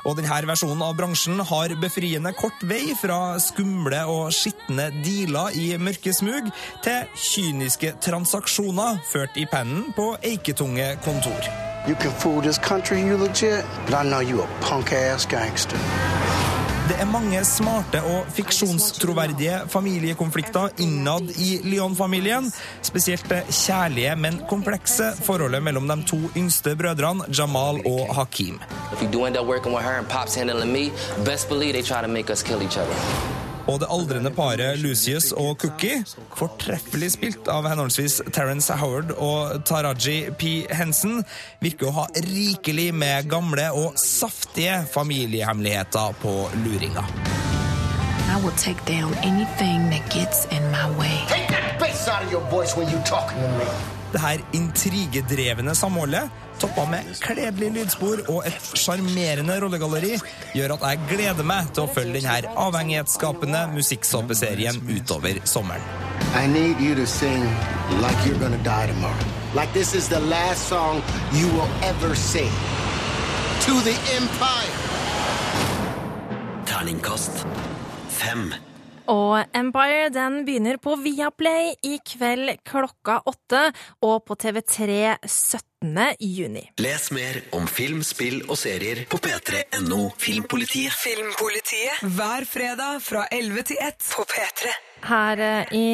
Og 0.03 0.19
denne 0.19 0.41
versjonen 0.49 0.83
av 0.83 0.97
bransjen 0.99 1.39
har 1.47 1.77
befriende 1.79 2.33
kort 2.35 2.59
vei 2.67 2.91
fra 2.99 3.37
skumle 3.39 4.03
og 4.17 4.35
skitne 4.35 4.89
dealer 5.05 5.55
i 5.55 5.69
mørke 5.79 6.11
smug 6.11 6.51
til 6.83 7.07
kyniske 7.15 7.93
transaksjoner 8.03 8.99
ført 9.13 9.39
i 9.39 9.47
pennen 9.47 9.93
på 9.95 10.09
eiketunge 10.19 10.97
kontor. 11.07 11.39
You 11.87 11.95
can 11.95 12.11
fool 12.19 12.43
this 12.43 12.59
country, 12.59 12.99
you 12.99 13.15
legit, 13.15 13.63
but 13.85 13.95
I 13.95 14.03
know 14.03 14.19
you 14.19 14.43
a 14.43 14.49
punk 14.59 14.91
ass 14.91 15.25
gangster. 15.25 15.79
Det 16.89 16.95
er 16.97 17.05
mange 17.05 17.39
smarte 17.45 17.99
og 18.09 18.29
fiksjonstroverdige 18.33 19.59
familiekonflikter 19.69 20.69
innad 20.81 21.29
i 21.37 21.59
Lyon-familien. 21.63 22.49
Spesielt 22.81 23.29
det 23.29 23.43
kjærlige, 23.49 24.15
men 24.15 24.39
komplekse 24.49 25.11
forholdet 25.23 25.63
mellom 25.63 25.87
de 25.87 25.99
to 26.09 26.17
yngste 26.37 26.75
brødrene, 26.75 27.29
Jamal 27.37 27.81
og 27.85 28.15
Hakim. 28.15 28.59
Her 28.99 30.65
me, 30.65 30.91
best 31.25 31.49
believe 31.49 31.73
they 31.73 31.83
try 31.83 32.01
to 32.01 32.07
make 32.07 32.29
us 32.29 32.43
kill 32.43 32.61
each 32.61 32.77
other. 32.77 33.40
Og 33.71 33.79
det 33.79 33.87
aldrende 33.87 34.31
paret 34.35 34.79
Lucius 34.81 35.29
og 35.31 35.55
Cookie, 35.61 36.01
fortreffelig 36.35 37.13
spilt 37.13 37.47
av 37.51 37.69
henholdsvis 37.71 38.17
Terence 38.35 38.75
Howard 38.75 39.13
og 39.15 39.61
Taraji 39.67 40.33
P. 40.35 40.51
Henson, 40.75 41.21
virker 41.63 41.87
å 41.87 41.93
ha 42.01 42.05
rikelig 42.27 42.89
med 42.91 43.29
gamle 43.31 43.69
og 43.71 43.95
saftige 44.01 44.81
familiehemmeligheter 44.91 46.19
på 46.19 46.35
luringa. 46.65 47.05
I 48.31 48.43
will 48.43 48.55
take 48.57 48.83
down 48.85 49.13
anything 49.23 49.89
that 49.91 50.03
gets 50.09 50.45
in 50.51 50.63
my 50.71 50.89
way. 50.99 51.23
Take 51.29 51.47
that 51.47 51.79
bass 51.79 52.07
out 52.07 52.23
of 52.23 52.31
your 52.31 52.43
voice 52.51 52.75
when 52.75 52.89
you're 52.89 53.07
talking 53.07 53.39
to 53.39 53.47
me. 53.59 54.00
Det 54.11 54.19
her 54.19 54.41
intrigedrevne 54.53 55.75
samholdet, 55.75 56.29
toppa 56.59 56.83
med 56.91 57.13
kledelig 57.23 57.71
lydspor 57.77 58.21
og 58.29 58.43
et 58.47 58.71
sjarmerende 58.77 59.55
rollegalleri, 59.63 60.17
gjør 60.53 60.75
at 60.75 60.87
jeg 60.89 60.99
gleder 61.13 61.47
meg 61.47 61.71
til 61.71 61.85
å 61.85 61.91
følge 61.95 62.19
denne 62.19 62.55
avhengighetsskapende 62.65 63.65
musikksåpeserien 63.75 64.81
utover 64.91 65.39
sommeren. 65.45 65.85
I 66.35 66.47
need 66.47 66.79
you 66.79 66.95
to 66.95 67.05
sing 67.05 67.43
like 68.01 68.17
you're 68.27 68.39
gonna 68.39 68.61
die 68.63 68.87
tomorrow. 68.87 69.25
Like 69.55 69.73
this 69.73 69.95
is 69.95 70.07
the 70.07 70.19
last 70.19 70.67
song 70.69 71.01
you 71.33 71.47
will 71.55 71.71
ever 71.83 72.15
sing. 72.15 72.51
To 73.67 73.73
the 73.87 73.95
Empire. 74.15 74.75
Terningkast 76.65 77.45
fem. 78.09 78.70
Og 79.11 79.41
Empire 79.57 80.07
den 80.13 80.45
begynner 80.47 80.77
på 80.79 80.93
Viaplay 81.03 81.73
i 81.83 81.97
kveld 82.07 82.53
klokka 82.67 83.17
åtte, 83.27 83.63
og 84.07 84.23
på 84.27 84.37
TV3 84.39 85.17
17. 85.27 85.99
juni. 86.19 86.63
Les 86.79 87.09
mer 87.11 87.41
om 87.57 87.67
film, 87.67 88.05
spill 88.07 88.39
og 88.47 88.55
serier 88.61 89.03
på 89.11 89.19
p3.no 89.19 90.05
Filmpolitiet. 90.21 90.95
Filmpolitiet 90.95 92.05
hver 92.15 92.47
fredag 92.47 93.03
fra 93.03 93.25
11 93.35 93.67
til 93.73 93.83
1 93.89 94.09
på 94.15 94.27
P3. 94.31 94.71
Her 95.06 95.38
eh, 95.38 95.74
i, 95.76 95.86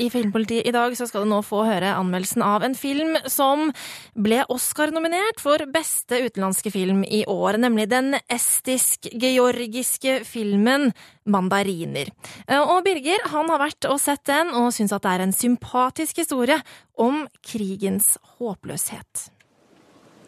i 0.00 0.06
Filmpolitiet 0.08 0.66
i 0.68 0.72
dag 0.72 0.94
så 0.96 1.08
skal 1.08 1.24
du 1.24 1.30
nå 1.32 1.40
få 1.44 1.64
høre 1.66 1.90
anmeldelsen 1.98 2.44
av 2.46 2.62
en 2.64 2.76
film 2.78 3.16
som 3.28 3.66
ble 4.14 4.44
Oscar-nominert 4.52 5.42
for 5.42 5.66
beste 5.74 6.22
utenlandske 6.24 6.72
film 6.72 7.02
i 7.04 7.24
år, 7.28 7.58
nemlig 7.60 7.88
den 7.90 8.14
estisk-georgiske 8.32 10.20
filmen 10.28 10.92
Mandariner. 11.28 12.12
Eh, 12.46 12.60
Og 12.62 12.84
Birger 12.86 13.28
han 13.34 13.52
har 13.52 13.60
vært 13.66 13.90
og 13.90 14.00
sett 14.00 14.24
den, 14.30 14.54
og 14.56 14.72
syns 14.72 14.94
at 14.96 15.04
det 15.04 15.12
er 15.12 15.26
en 15.26 15.36
sympatisk 15.36 16.22
historie 16.22 16.60
om 16.96 17.26
krigens 17.42 18.16
håpløshet. 18.38 19.30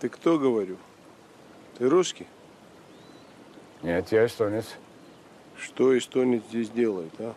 Ты 0.00 0.10
кто, 0.10 0.38
говорю? 0.38 0.76
Ты 1.78 1.88
русский? 1.88 2.26
Нет, 3.82 4.12
я 4.12 4.26
эстонец. 4.26 4.76
Что 5.56 5.96
эстонец 5.96 6.42
здесь 6.50 6.68
делает, 6.68 7.12
а? 7.18 7.34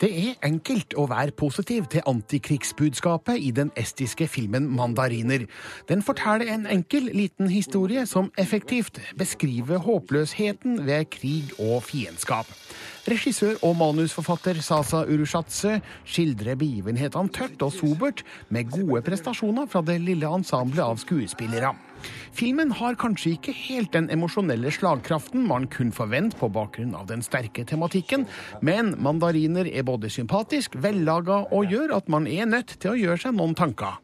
Det 0.00 0.10
er 0.10 0.34
enkelt 0.46 0.96
å 0.98 1.06
være 1.10 1.34
positiv 1.36 1.86
til 1.92 2.04
antikrigsbudskapet 2.06 3.40
i 3.40 3.52
den 3.56 3.72
estiske 3.78 4.28
filmen 4.28 4.68
Mandariner. 4.76 5.46
Den 5.88 6.02
forteller 6.04 6.50
en 6.52 6.66
enkel, 6.70 7.10
liten 7.14 7.50
historie 7.52 8.06
som 8.06 8.30
effektivt 8.38 9.00
beskriver 9.18 9.82
håpløsheten 9.86 10.82
ved 10.86 11.08
krig 11.14 11.54
og 11.58 11.82
fiendskap. 11.88 12.50
Regissør 13.06 13.60
og 13.62 13.76
manusforfatter 13.78 14.58
Sasa 14.66 15.04
Urushatse 15.06 15.78
skildrer 16.04 16.58
begivenhetene 16.58 17.30
tørt 17.30 17.62
og 17.62 17.74
sobert, 17.76 18.24
med 18.50 18.72
gode 18.72 19.04
prestasjoner 19.06 19.68
fra 19.70 19.84
det 19.86 20.00
lille 20.02 20.26
ensemblet 20.26 20.82
av 20.82 20.98
skuespillere. 20.98 21.76
Filmen 22.36 22.72
har 22.76 22.98
kanskje 23.00 23.36
ikke 23.36 23.54
helt 23.56 23.94
den 23.96 24.10
emosjonelle 24.12 24.72
slagkraften 24.74 25.46
man 25.48 25.68
kunne 25.72 25.94
forvente 25.96 26.36
på 26.40 26.50
bakgrunn 26.52 26.94
av 26.98 27.06
den 27.08 27.24
sterke 27.24 27.64
tematikken, 27.64 28.26
men 28.60 28.94
mandariner 29.02 29.68
er 29.70 29.86
både 29.86 30.10
sympatisk, 30.12 30.76
vellaga 30.82 31.44
og 31.50 31.72
gjør 31.72 31.96
at 31.96 32.12
man 32.12 32.28
er 32.28 32.48
nødt 32.50 32.76
til 32.80 32.92
å 32.92 33.00
gjøre 33.00 33.22
seg 33.26 33.36
noen 33.38 33.56
tanker. 33.56 33.96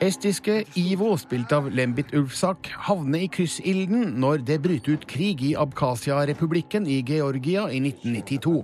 Estiske 0.00 0.62
Ivo, 0.80 1.10
spilt 1.20 1.50
av 1.52 1.66
Lembit 1.76 2.14
Ulfsak, 2.16 2.70
havner 2.86 3.20
i 3.20 3.26
kryssilden 3.28 4.14
når 4.22 4.40
det 4.48 4.56
bryter 4.64 4.96
ut 4.96 5.02
krig 5.04 5.42
i 5.44 5.50
Abkhasia-republikken 5.60 6.86
i 6.88 7.02
Georgia 7.04 7.66
i 7.68 7.82
1992. 7.84 8.54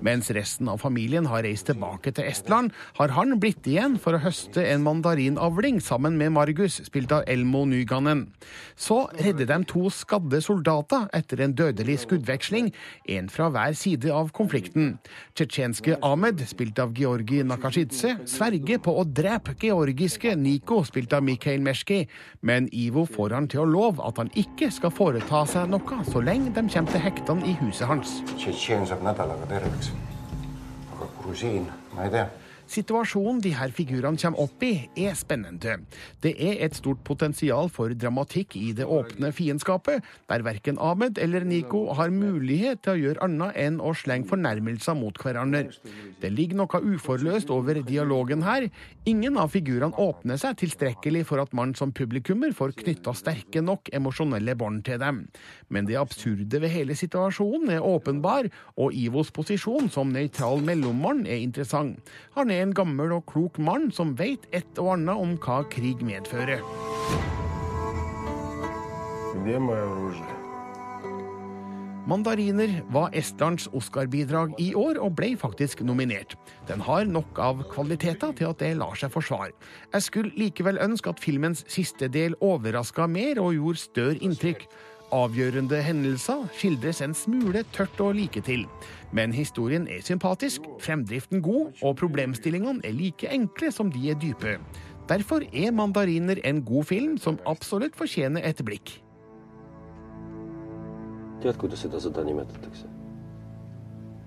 Mens 0.00 0.30
resten 0.32 0.70
av 0.72 0.80
familien 0.80 1.28
har 1.28 1.44
reist 1.44 1.68
tilbake 1.68 2.14
til 2.16 2.24
Estland, 2.30 2.72
har 2.96 3.12
han 3.18 3.36
blitt 3.36 3.68
igjen 3.68 3.98
for 4.00 4.16
å 4.16 4.22
høste 4.22 4.64
en 4.64 4.86
mandarinavling 4.86 5.82
sammen 5.84 6.16
med 6.16 6.32
Margus, 6.38 6.78
spilt 6.88 7.12
av 7.12 7.28
Elmo 7.28 7.66
Nyganen. 7.68 8.24
Så 8.72 9.02
redder 9.20 9.52
de 9.52 9.60
to 9.68 9.92
skadde 9.92 10.40
soldater 10.40 11.04
etter 11.12 11.44
en 11.44 11.52
dødelig 11.52 11.98
skuddveksling, 12.06 12.72
en 13.12 13.28
fra 13.28 13.50
hver 13.52 13.76
side 13.76 14.08
av 14.08 14.32
konflikten. 14.32 14.96
Tsjetsjenske 15.36 16.00
Ahmed, 16.00 16.46
spilt 16.48 16.80
av 16.80 16.96
Georgi 16.96 17.44
Nakashidze, 17.44 18.16
sverger 18.24 18.80
på 18.80 18.96
å 18.96 19.04
drepe 19.04 19.52
georgiske 19.60 20.32
Niko, 20.32 20.77
Ivo, 20.78 20.84
spilt 20.86 21.12
av 21.12 21.24
Mikhail 21.26 21.60
Meshki, 21.60 22.04
men 22.40 22.68
Ivo 22.70 23.02
får 23.06 23.32
han 23.34 23.48
til 23.50 23.64
å 23.64 23.66
love 23.66 24.04
at 24.06 24.20
han 24.20 24.28
ikke 24.38 24.68
skal 24.70 24.92
foreta 24.94 25.40
seg 25.50 25.72
noe 25.72 25.96
så 26.06 26.22
lenge 26.22 26.52
de 26.54 26.62
kommer 26.70 26.92
til 26.92 27.02
hektene 27.02 27.46
i 27.50 27.56
huset 27.58 27.88
hans. 27.90 28.20
Tšetšeen 28.38 28.86
saab 28.86 29.02
nädalaga 29.02 29.48
terveks. 29.50 29.90
aga 30.94 31.08
grusiin, 31.18 31.66
ma 31.96 32.04
ei 32.06 32.10
tea. 32.14 32.28
Situasjonen 32.68 33.40
de 33.40 33.54
her 33.56 33.72
figurene 33.72 34.20
kommer 34.20 34.42
opp 34.44 34.64
i, 34.66 34.72
er 35.00 35.14
spennende. 35.16 35.78
Det 36.20 36.34
er 36.36 36.58
et 36.66 36.76
stort 36.76 37.00
potensial 37.06 37.70
for 37.72 37.94
dramatikk 37.96 38.58
i 38.60 38.74
det 38.76 38.84
åpne 38.84 39.30
fiendskapet, 39.32 40.04
der 40.28 40.44
verken 40.44 40.76
Ahmed 40.76 41.16
eller 41.22 41.46
Nico 41.48 41.86
har 41.96 42.12
mulighet 42.12 42.82
til 42.84 42.92
å 42.92 43.00
gjøre 43.00 43.24
annet 43.24 43.56
enn 43.62 43.78
å 43.80 43.94
slenge 43.96 44.28
fornærmelser 44.28 44.98
mot 45.00 45.16
hverandre. 45.16 45.70
Det 46.20 46.32
ligger 46.34 46.60
noe 46.60 46.82
uforløst 46.92 47.48
over 47.54 47.80
dialogen 47.88 48.44
her. 48.44 48.68
Ingen 49.08 49.40
av 49.40 49.54
figurene 49.54 49.96
åpner 49.96 50.36
seg 50.36 50.60
tilstrekkelig 50.60 51.24
for 51.30 51.40
at 51.40 51.56
man 51.56 51.72
som 51.78 51.94
publikummer 51.96 52.52
får 52.52 52.76
knytta 52.82 53.16
sterke 53.16 53.64
nok 53.64 53.88
emosjonelle 53.96 54.58
bånd 54.60 54.84
til 54.84 55.00
dem. 55.00 55.24
Men 55.72 55.88
det 55.88 55.96
absurde 56.00 56.60
ved 56.60 56.74
hele 56.74 56.98
situasjonen 56.98 57.78
er 57.78 57.86
åpenbar, 57.86 58.50
og 58.76 58.92
Ivos 58.92 59.32
posisjon 59.32 59.88
som 59.92 60.12
nøytral 60.12 60.60
mellommann 60.68 61.24
er 61.24 61.40
interessant. 61.40 61.96
Han 62.36 62.52
er 62.52 62.57
med 62.58 62.66
en 62.66 62.74
gammel 62.74 63.12
og 63.14 63.26
klok 63.30 63.58
mann 63.62 63.90
som 63.94 64.16
veit 64.18 64.48
et 64.52 64.78
og 64.82 64.96
annet 64.96 65.14
om 65.14 65.36
hva 65.38 65.62
krig 65.70 66.02
medfører. 66.02 66.62
Mandariner 72.08 72.72
var 72.90 73.14
Estlands 73.14 73.68
Oscar-bidrag 73.76 74.56
i 74.58 74.72
år, 74.74 74.98
og 74.98 75.14
ble 75.20 75.34
faktisk 75.38 75.84
nominert. 75.84 76.34
Den 76.66 76.80
har 76.80 77.04
nok 77.06 77.38
av 77.38 77.62
kvaliteter 77.70 78.32
til 78.34 78.48
at 78.48 78.62
det 78.64 78.74
lar 78.80 78.96
seg 78.98 79.12
forsvare. 79.12 79.52
Jeg 79.92 80.06
skulle 80.08 80.34
likevel 80.34 80.80
ønske 80.82 81.12
at 81.12 81.22
filmens 81.22 81.62
siste 81.70 82.08
del 82.10 82.34
overraska 82.40 83.06
mer 83.06 83.38
og 83.44 83.54
gjorde 83.54 83.84
større 83.84 84.22
inntrykk. 84.24 84.66
Avgjørende 85.08 85.78
hendelser 85.80 86.42
skildres 86.52 87.00
en 87.00 87.14
smule 87.16 87.62
tørt 87.72 88.00
og 88.04 88.12
like 88.18 88.42
til. 88.44 88.66
Men 89.12 89.32
historien 89.32 89.86
er 89.88 90.02
sympatisk, 90.04 90.66
fremdriften 90.84 91.40
god, 91.42 91.72
og 91.82 91.96
problemstillingene 91.96 92.84
er 92.84 92.92
like 92.92 93.30
enkle 93.32 93.72
som 93.72 93.92
de 93.92 94.10
er 94.10 94.20
dype. 94.20 94.58
Derfor 95.08 95.40
er 95.52 95.72
Mandariner 95.72 96.36
en 96.44 96.60
god 96.64 96.84
film 96.84 97.16
som 97.18 97.38
absolutt 97.46 97.96
fortjener 97.96 98.44
et 98.44 98.64
blikk. 98.64 99.00
tead, 101.42 101.54
kuidas 101.56 101.78
seda 101.78 102.00
sõda 102.02 102.24
nimetatakse? 102.26 102.86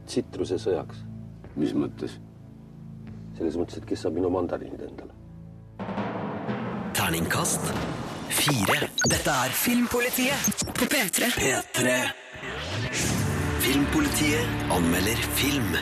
tsitrusesõjaks. 0.08 1.04
mis 1.56 1.74
mõttes? 1.74 2.18
selles 3.38 3.58
mõttes, 3.58 3.78
et 3.78 3.86
kes 3.86 4.02
saab 4.06 4.14
minu 4.18 4.30
mandariinid 4.30 4.82
endale. 4.86 5.14
Terningkast 6.94 7.74
fire. 8.30 8.91
Dette 9.10 9.32
er 9.32 9.50
Filmpolitiet 9.50 10.66
på 10.78 10.86
P3. 10.86 11.32
P3. 11.34 11.94
Filmpolitiet 13.64 14.72
anmelder 14.72 15.24
film. 15.34 15.74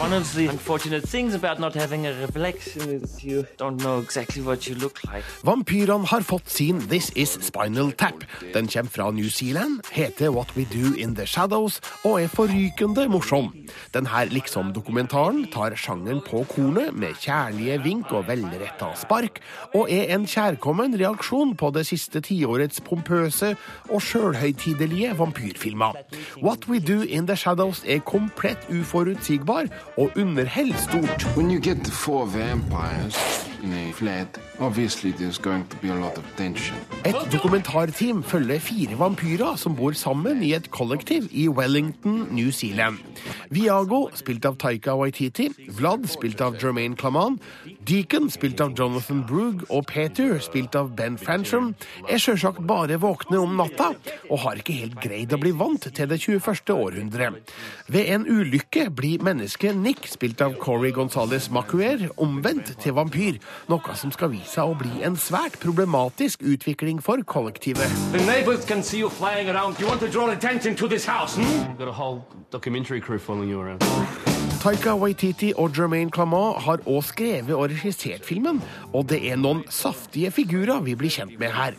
One 0.00 0.12
of 0.12 0.32
the 0.34 0.46
unfortunate 0.46 1.02
things 1.08 1.34
about 1.34 1.58
not 1.58 1.74
having 1.74 2.06
a 2.06 2.12
reflection 2.20 2.82
is 2.88 3.24
you 3.24 3.44
don't 3.56 3.78
know 3.82 3.98
exactly 3.98 4.40
what 4.42 4.68
you 4.68 4.76
look 4.76 5.02
like. 5.04 5.24
Vampyrene 5.42 6.06
har 6.06 6.20
fått 6.20 6.48
sin 6.48 6.80
This 6.88 7.10
Is 7.16 7.38
Spinal 7.42 7.92
Tap. 7.92 8.24
Den 8.54 8.68
kommer 8.68 8.90
fra 8.90 9.10
New 9.10 9.28
Zealand, 9.28 9.80
heter 9.90 10.28
What 10.30 10.56
We 10.56 10.64
Do 10.70 10.94
In 10.94 11.16
The 11.16 11.26
Shadows 11.26 11.80
og 12.04 12.22
er 12.22 12.28
forrykende 12.28 13.08
morsom. 13.08 13.50
Denne 13.94 14.22
liksom-dokumentaren 14.30 15.48
tar 15.50 15.74
sjangeren 15.74 16.22
på 16.22 16.44
kornet 16.54 16.94
med 16.94 17.18
kjærlige 17.18 17.82
vink 17.82 18.12
og 18.12 18.28
velretta 18.28 18.92
spark, 18.94 19.42
og 19.74 19.90
er 19.90 20.14
en 20.14 20.26
kjærkommen 20.26 20.94
reaksjon 20.94 21.56
på 21.56 21.72
det 21.74 21.86
siste 21.90 22.20
tiårets 22.20 22.80
pompøse 22.86 23.56
og 23.90 24.02
sjølhøytidelige 24.02 25.18
vampyrfilmer. 25.18 25.98
What 26.38 26.68
We 26.68 26.78
Do 26.78 27.02
In 27.02 27.26
The 27.26 27.36
Shadows 27.36 27.82
er 27.82 27.98
komplett 27.98 28.70
uforutsigbar 28.70 29.66
og 29.98 30.10
underhell 30.16 30.74
stort. 30.74 31.26
When 31.36 31.50
you 31.50 31.60
get 31.60 31.86
four 31.86 32.26
vampires 32.26 33.16
in 33.64 33.72
a 33.72 33.92
flat, 33.92 34.38
obviously 34.60 35.10
there's 35.10 35.38
going 35.38 35.64
to 35.70 35.76
be 35.76 35.88
a 35.88 35.94
lot 35.94 36.16
of 36.18 36.24
tension. 36.36 36.76
Et 37.04 37.16
dokumentarteam 37.32 38.22
følger 38.22 38.58
fire 38.58 38.98
vampyrer 38.98 39.56
som 39.56 39.76
bor 39.76 39.92
sammen 39.92 40.42
i 40.42 40.52
et 40.54 40.70
kollektiv 40.70 41.28
i 41.30 41.48
Wellington, 41.48 42.28
New 42.30 42.50
Zealand. 42.52 42.98
Viago, 43.50 44.08
spilt 44.14 44.46
av 44.46 44.56
Taika 44.56 44.94
Waititi, 44.94 45.48
Vlad, 45.68 46.06
spilt 46.06 46.40
av 46.40 46.54
Jermaine 46.62 46.96
Claman, 46.96 47.40
Deacon, 47.86 48.30
spilt 48.30 48.60
av 48.60 48.72
Jonathan 48.76 49.20
Brugh, 49.26 49.62
og 49.70 49.86
Peter, 49.86 50.38
spilt 50.42 50.74
av 50.78 50.90
Ben 50.98 51.16
Francham, 51.20 51.70
er 52.10 52.20
sjølsagt 52.20 52.60
bare 52.66 52.98
våkne 53.00 53.38
om 53.40 53.54
natta 53.58 53.92
og 54.28 54.42
har 54.42 54.60
ikke 54.60 54.76
helt 54.80 54.98
greid 55.02 55.32
å 55.32 55.38
bli 55.40 55.52
vant 55.56 55.86
til 55.86 56.10
det 56.10 56.18
21. 56.20 56.72
århundret. 56.74 57.52
Ved 57.88 58.10
en 58.14 58.26
ulykke 58.26 58.88
blir 58.94 59.22
mennesket 59.24 59.78
Nick, 59.78 60.08
spilt 60.10 60.42
av 60.44 60.56
Corey 60.60 60.92
Gonzales 60.96 61.50
Macuer, 61.54 62.08
omvendt 62.18 62.74
til 62.82 62.96
vampyr, 62.98 63.38
noe 63.70 63.98
som 63.98 64.12
skal 64.14 64.32
vise 64.34 64.58
seg 64.58 64.72
å 64.72 64.78
bli 64.78 65.04
en 65.06 65.16
svært 65.18 65.60
problematisk 65.62 66.42
utvikling 66.42 67.02
for 67.04 67.22
kollektivet. 67.22 67.86
The 68.12 68.24
neighbors 68.26 68.64
can 68.64 68.82
see 68.82 68.98
you 68.98 69.08
flying 69.10 69.48
around. 69.48 69.78
You 69.78 69.86
want 69.86 70.00
to 70.00 70.08
draw 70.08 70.30
attention 70.30 70.74
to 70.76 70.88
this 70.88 71.06
house, 71.06 71.36
hmm? 71.36 71.76
Got 71.78 71.88
a 71.88 71.92
whole 71.92 72.26
documentary 72.50 73.00
crew 73.00 73.18
following 73.18 73.48
you 73.48 73.60
around. 73.60 74.37
Taika 74.68 74.92
Waititi 75.00 75.48
og 75.56 75.72
Jermaine 75.72 76.12
Clamant 76.12 76.58
har 76.60 76.82
også 76.82 77.14
skrevet 77.14 77.54
og 77.56 77.70
regissert 77.70 78.26
filmen, 78.28 78.58
og 78.92 79.06
det 79.08 79.22
er 79.30 79.38
noen 79.40 79.62
saftige 79.72 80.28
figurer 80.36 80.82
vi 80.84 80.92
blir 80.92 81.14
kjent 81.14 81.38
med 81.40 81.54
her. 81.56 81.78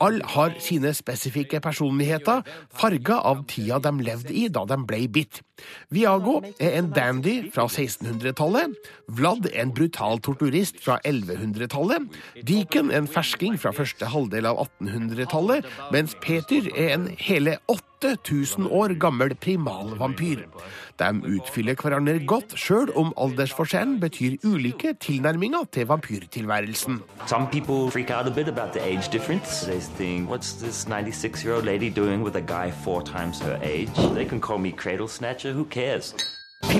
Alle 0.00 0.24
har 0.24 0.54
sine 0.64 0.94
spesifikke 0.96 1.60
personligheter, 1.60 2.40
farga 2.72 3.18
av 3.28 3.42
tida 3.50 3.76
de 3.84 3.92
levde 4.00 4.32
i 4.32 4.46
da 4.48 4.64
de 4.64 4.78
ble 4.88 5.02
bitt. 5.12 5.42
Viago 5.90 6.40
er 6.60 6.78
en 6.78 6.90
dandy 6.94 7.36
fra 7.54 7.66
1600-tallet. 7.66 8.76
Vlad 9.08 9.50
er 9.52 9.62
en 9.64 9.74
brutal 9.74 10.20
torturist 10.22 10.80
fra 10.84 10.98
1100-tallet. 11.06 12.08
Deacon 12.46 12.90
en 12.94 13.08
fersking 13.10 13.58
fra 13.60 13.74
første 13.74 14.10
halvdel 14.12 14.48
av 14.50 14.64
1800-tallet, 14.80 15.66
mens 15.92 16.16
Peter 16.22 16.70
er 16.74 16.94
en 16.94 17.08
hele 17.18 17.58
8000 17.68 18.70
år 18.70 18.94
gammel 19.00 19.34
primalvampyr. 19.36 20.46
De 21.00 21.08
utfyller 21.36 21.76
hverandre 21.80 22.18
godt, 22.28 22.52
sjøl 22.60 22.90
om 22.98 23.12
aldersforskjellen 23.16 23.98
betyr 24.02 24.36
ulike 24.44 24.92
tilnærminger 25.00 25.64
til 25.72 25.86
vampyrtilværelsen. 25.88 27.00
Some 27.26 27.48
people 27.52 27.90
freak 27.90 28.10
out 28.10 28.26
a 28.26 28.34
bit 28.34 28.48
about 28.48 28.72
the 28.72 28.82
age 28.82 29.08
difference. 29.12 29.66
They 29.66 29.80
think, 29.80 30.30
what's 30.30 30.52
this 30.60 30.86
96 30.88 31.44
year 31.44 31.54
old 31.56 31.64
lady 31.64 31.88
doing 31.88 32.22
with 32.22 32.36
a 32.36 32.44
times 33.04 33.40
her 33.40 33.58
age? 33.62 33.94
They 34.14 34.24
can 34.24 34.40
call 34.40 34.58
me 34.58 34.72
cradle 34.72 35.08
who 35.52 35.64
cares? 35.64 36.14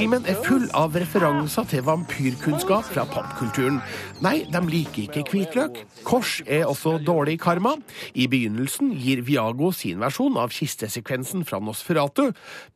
Filmen 0.01 0.25
er 0.25 0.39
full 0.47 0.63
av 0.73 0.95
referanser 0.97 1.67
til 1.69 1.83
vampyrkunnskap 1.85 2.87
fra 2.89 3.03
popkulturen. 3.11 3.83
Nei, 4.25 4.47
de 4.49 4.61
liker 4.65 5.03
ikke 5.05 5.25
hvitløk. 5.29 5.77
Kors 6.09 6.39
er 6.47 6.65
også 6.71 6.95
dårlig 7.05 7.35
karma. 7.43 7.75
I 8.17 8.25
begynnelsen 8.33 8.95
gir 8.97 9.21
Viago 9.27 9.69
sin 9.77 10.01
versjon 10.01 10.39
av 10.41 10.55
kistesekvensen 10.57 11.45
fra 11.49 11.61
Nosferatu. 11.61 12.31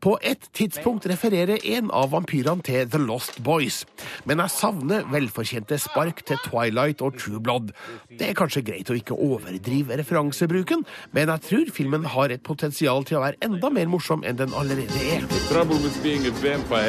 På 0.05 0.19
et 0.21 0.51
tidspunkt 0.53 1.09
refererer 1.09 1.65
en 1.77 1.89
av 1.97 2.11
vampyrene 2.13 2.61
til 2.67 2.91
The 2.93 3.01
Lost 3.01 3.41
Boys. 3.47 3.87
Men 4.29 4.43
jeg 4.45 4.55
savner 4.57 5.09
velfortjente 5.09 5.81
spark 5.81 6.21
til 6.29 6.41
Twilight 6.45 7.01
og 7.01 7.17
True 7.17 7.41
Blood. 7.41 7.73
Det 8.13 8.29
er 8.33 8.37
kanskje 8.37 8.65
greit 8.69 8.93
å 8.93 8.99
ikke 9.01 9.17
overdrive 9.17 9.97
referansebruken, 10.03 10.85
men 11.17 11.33
jeg 11.33 11.47
tror 11.49 11.73
filmen 11.81 12.05
har 12.17 12.37
et 12.37 12.45
potensial 12.45 13.01
til 13.09 13.21
å 13.21 13.25
være 13.25 13.41
enda 13.49 13.73
mer 13.73 13.89
morsom 13.97 14.29
enn 14.29 14.41
den 14.45 14.53
allerede 14.53 15.01
er. 15.09 15.25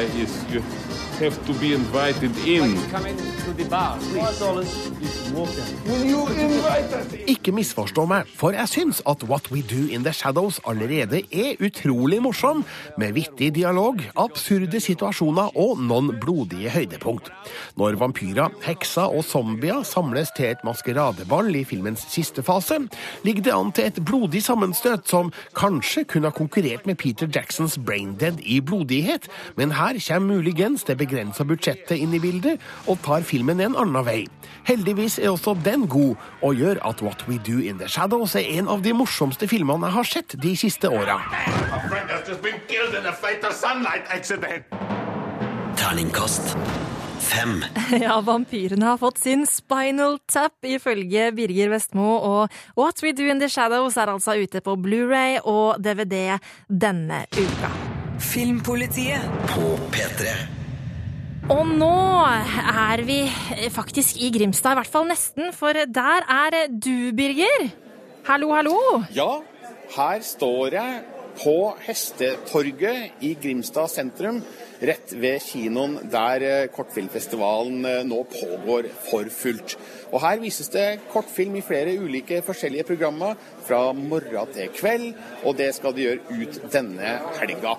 The 0.06 0.12
trouble 0.12 0.14
with 0.14 0.14
being 0.14 0.14
a 0.14 0.14
vampire 0.14 0.22
is 0.22 0.52
you 0.52 0.60
have 1.18 1.46
to 1.46 1.52
be 1.54 1.72
invited 1.72 2.36
in. 2.46 3.35
Ikke 7.30 7.52
misforstå 7.54 8.02
meg, 8.10 8.26
for 8.34 8.56
jeg 8.56 8.70
syns 8.72 8.98
at 9.06 9.22
What 9.28 9.50
We 9.54 9.60
Do 9.62 9.84
In 9.94 10.02
The 10.02 10.10
Shadows 10.16 10.58
allerede 10.66 11.20
er 11.30 11.60
utrolig 11.62 12.18
morsom, 12.24 12.64
med 12.98 13.14
vittig 13.14 13.52
dialog, 13.54 14.02
absurde 14.18 14.80
situasjoner 14.82 15.54
og 15.54 15.78
noen 15.78 16.10
blodige 16.18 16.72
høydepunkt. 16.74 17.30
Når 17.78 18.00
vampyrer, 18.00 18.50
hekser 18.66 19.14
og 19.14 19.22
zombier 19.28 19.84
samles 19.86 20.34
til 20.34 20.50
et 20.50 20.66
maskeradeball 20.66 21.54
i 21.54 21.62
filmens 21.68 22.02
siste 22.10 22.42
fase, 22.42 22.80
ligger 23.22 23.46
det 23.46 23.54
an 23.54 23.70
til 23.70 23.92
et 23.92 24.02
blodig 24.02 24.42
sammenstøt 24.42 25.06
som 25.06 25.30
kanskje 25.54 26.02
kunne 26.10 26.32
ha 26.32 26.34
konkurrert 26.34 26.86
med 26.90 26.98
Peter 26.98 27.30
Jacksons 27.30 27.78
Braindead 27.78 28.42
i 28.42 28.58
blodighet, 28.58 29.30
men 29.54 29.78
her 29.78 30.02
kommer 30.08 30.34
muligens 30.34 30.82
det 30.88 30.98
begrensa 30.98 31.46
budsjettet 31.46 31.94
inn 32.02 32.14
i 32.16 32.22
bildet 32.22 32.58
og 32.90 32.98
tar 33.06 33.22
filmen 33.22 33.35
en 33.40 33.76
annen 33.76 34.04
vei. 34.04 34.26
Heldigvis 34.66 35.18
er 35.18 35.30
også 35.30 35.54
den 35.64 35.86
god, 35.88 36.16
og 36.42 36.54
gjør 36.54 36.80
at 36.84 37.02
What 37.02 37.26
We 37.28 37.38
Do 37.38 37.58
In 37.58 37.78
The 37.78 37.88
Shadows 37.88 38.34
er 38.34 38.46
en 38.58 38.68
av 38.68 38.82
de 38.82 38.92
morsomste 38.92 39.48
filmene 39.48 39.86
jeg 39.86 39.96
har 39.98 40.04
sett 40.04 40.36
de 40.42 40.56
siste 40.56 40.88
åra. 40.88 41.20
Terningkast 45.76 46.56
fem. 47.26 47.64
Ja, 48.00 48.20
vampyrene 48.20 48.86
har 48.86 48.98
fått 48.98 49.18
sin 49.18 49.46
Spinal 49.46 50.18
Tap, 50.32 50.56
ifølge 50.64 51.30
Birger 51.36 51.72
Vestmo. 51.74 52.16
Og 52.16 52.58
What 52.78 53.02
We 53.02 53.12
Do 53.16 53.28
In 53.30 53.42
The 53.42 53.50
Shadows 53.52 53.96
er 53.96 54.12
altså 54.12 54.36
ute 54.38 54.62
på 54.64 54.76
Blu-ray 54.80 55.40
og 55.44 55.82
DVD 55.82 56.38
denne 56.68 57.24
uka. 57.36 57.72
Filmpolitiet 58.22 59.42
på 59.52 59.74
P3. 59.92 60.55
Og 61.46 61.68
nå 61.78 61.94
er 62.26 63.00
vi 63.06 63.20
faktisk 63.70 64.18
i 64.18 64.32
Grimstad, 64.34 64.74
i 64.74 64.78
hvert 64.80 64.90
fall 64.90 65.04
nesten, 65.06 65.52
for 65.54 65.78
der 65.78 66.24
er 66.26 66.56
du, 66.66 67.12
Birger. 67.14 67.68
Hallo, 68.26 68.48
hallo. 68.50 68.78
Ja, 69.14 69.28
her 69.94 70.24
står 70.26 70.74
jeg 70.74 70.96
på 71.38 71.54
Hestetorget 71.84 73.22
i 73.22 73.36
Grimstad 73.38 73.92
sentrum, 73.92 74.40
rett 74.82 75.14
ved 75.14 75.38
kinoen 75.46 75.94
der 76.10 76.42
eh, 76.48 76.66
kortfilmfestivalen 76.74 77.86
eh, 77.92 78.02
nå 78.08 78.24
pågår 78.32 78.90
for 79.06 79.30
fullt. 79.30 79.76
Og 80.10 80.18
Her 80.26 80.42
vises 80.42 80.72
det 80.74 81.06
kortfilm 81.12 81.60
i 81.60 81.64
flere 81.64 81.94
ulike 81.94 82.42
forskjellige 82.42 82.88
programmer 82.90 83.38
fra 83.68 83.92
morgen 83.94 84.52
til 84.56 84.74
kveld, 84.74 85.08
og 85.44 85.56
det 85.62 85.70
skal 85.78 85.94
de 85.94 86.08
gjøre 86.08 86.42
ut 86.42 86.60
denne 86.74 87.16
helga. 87.38 87.78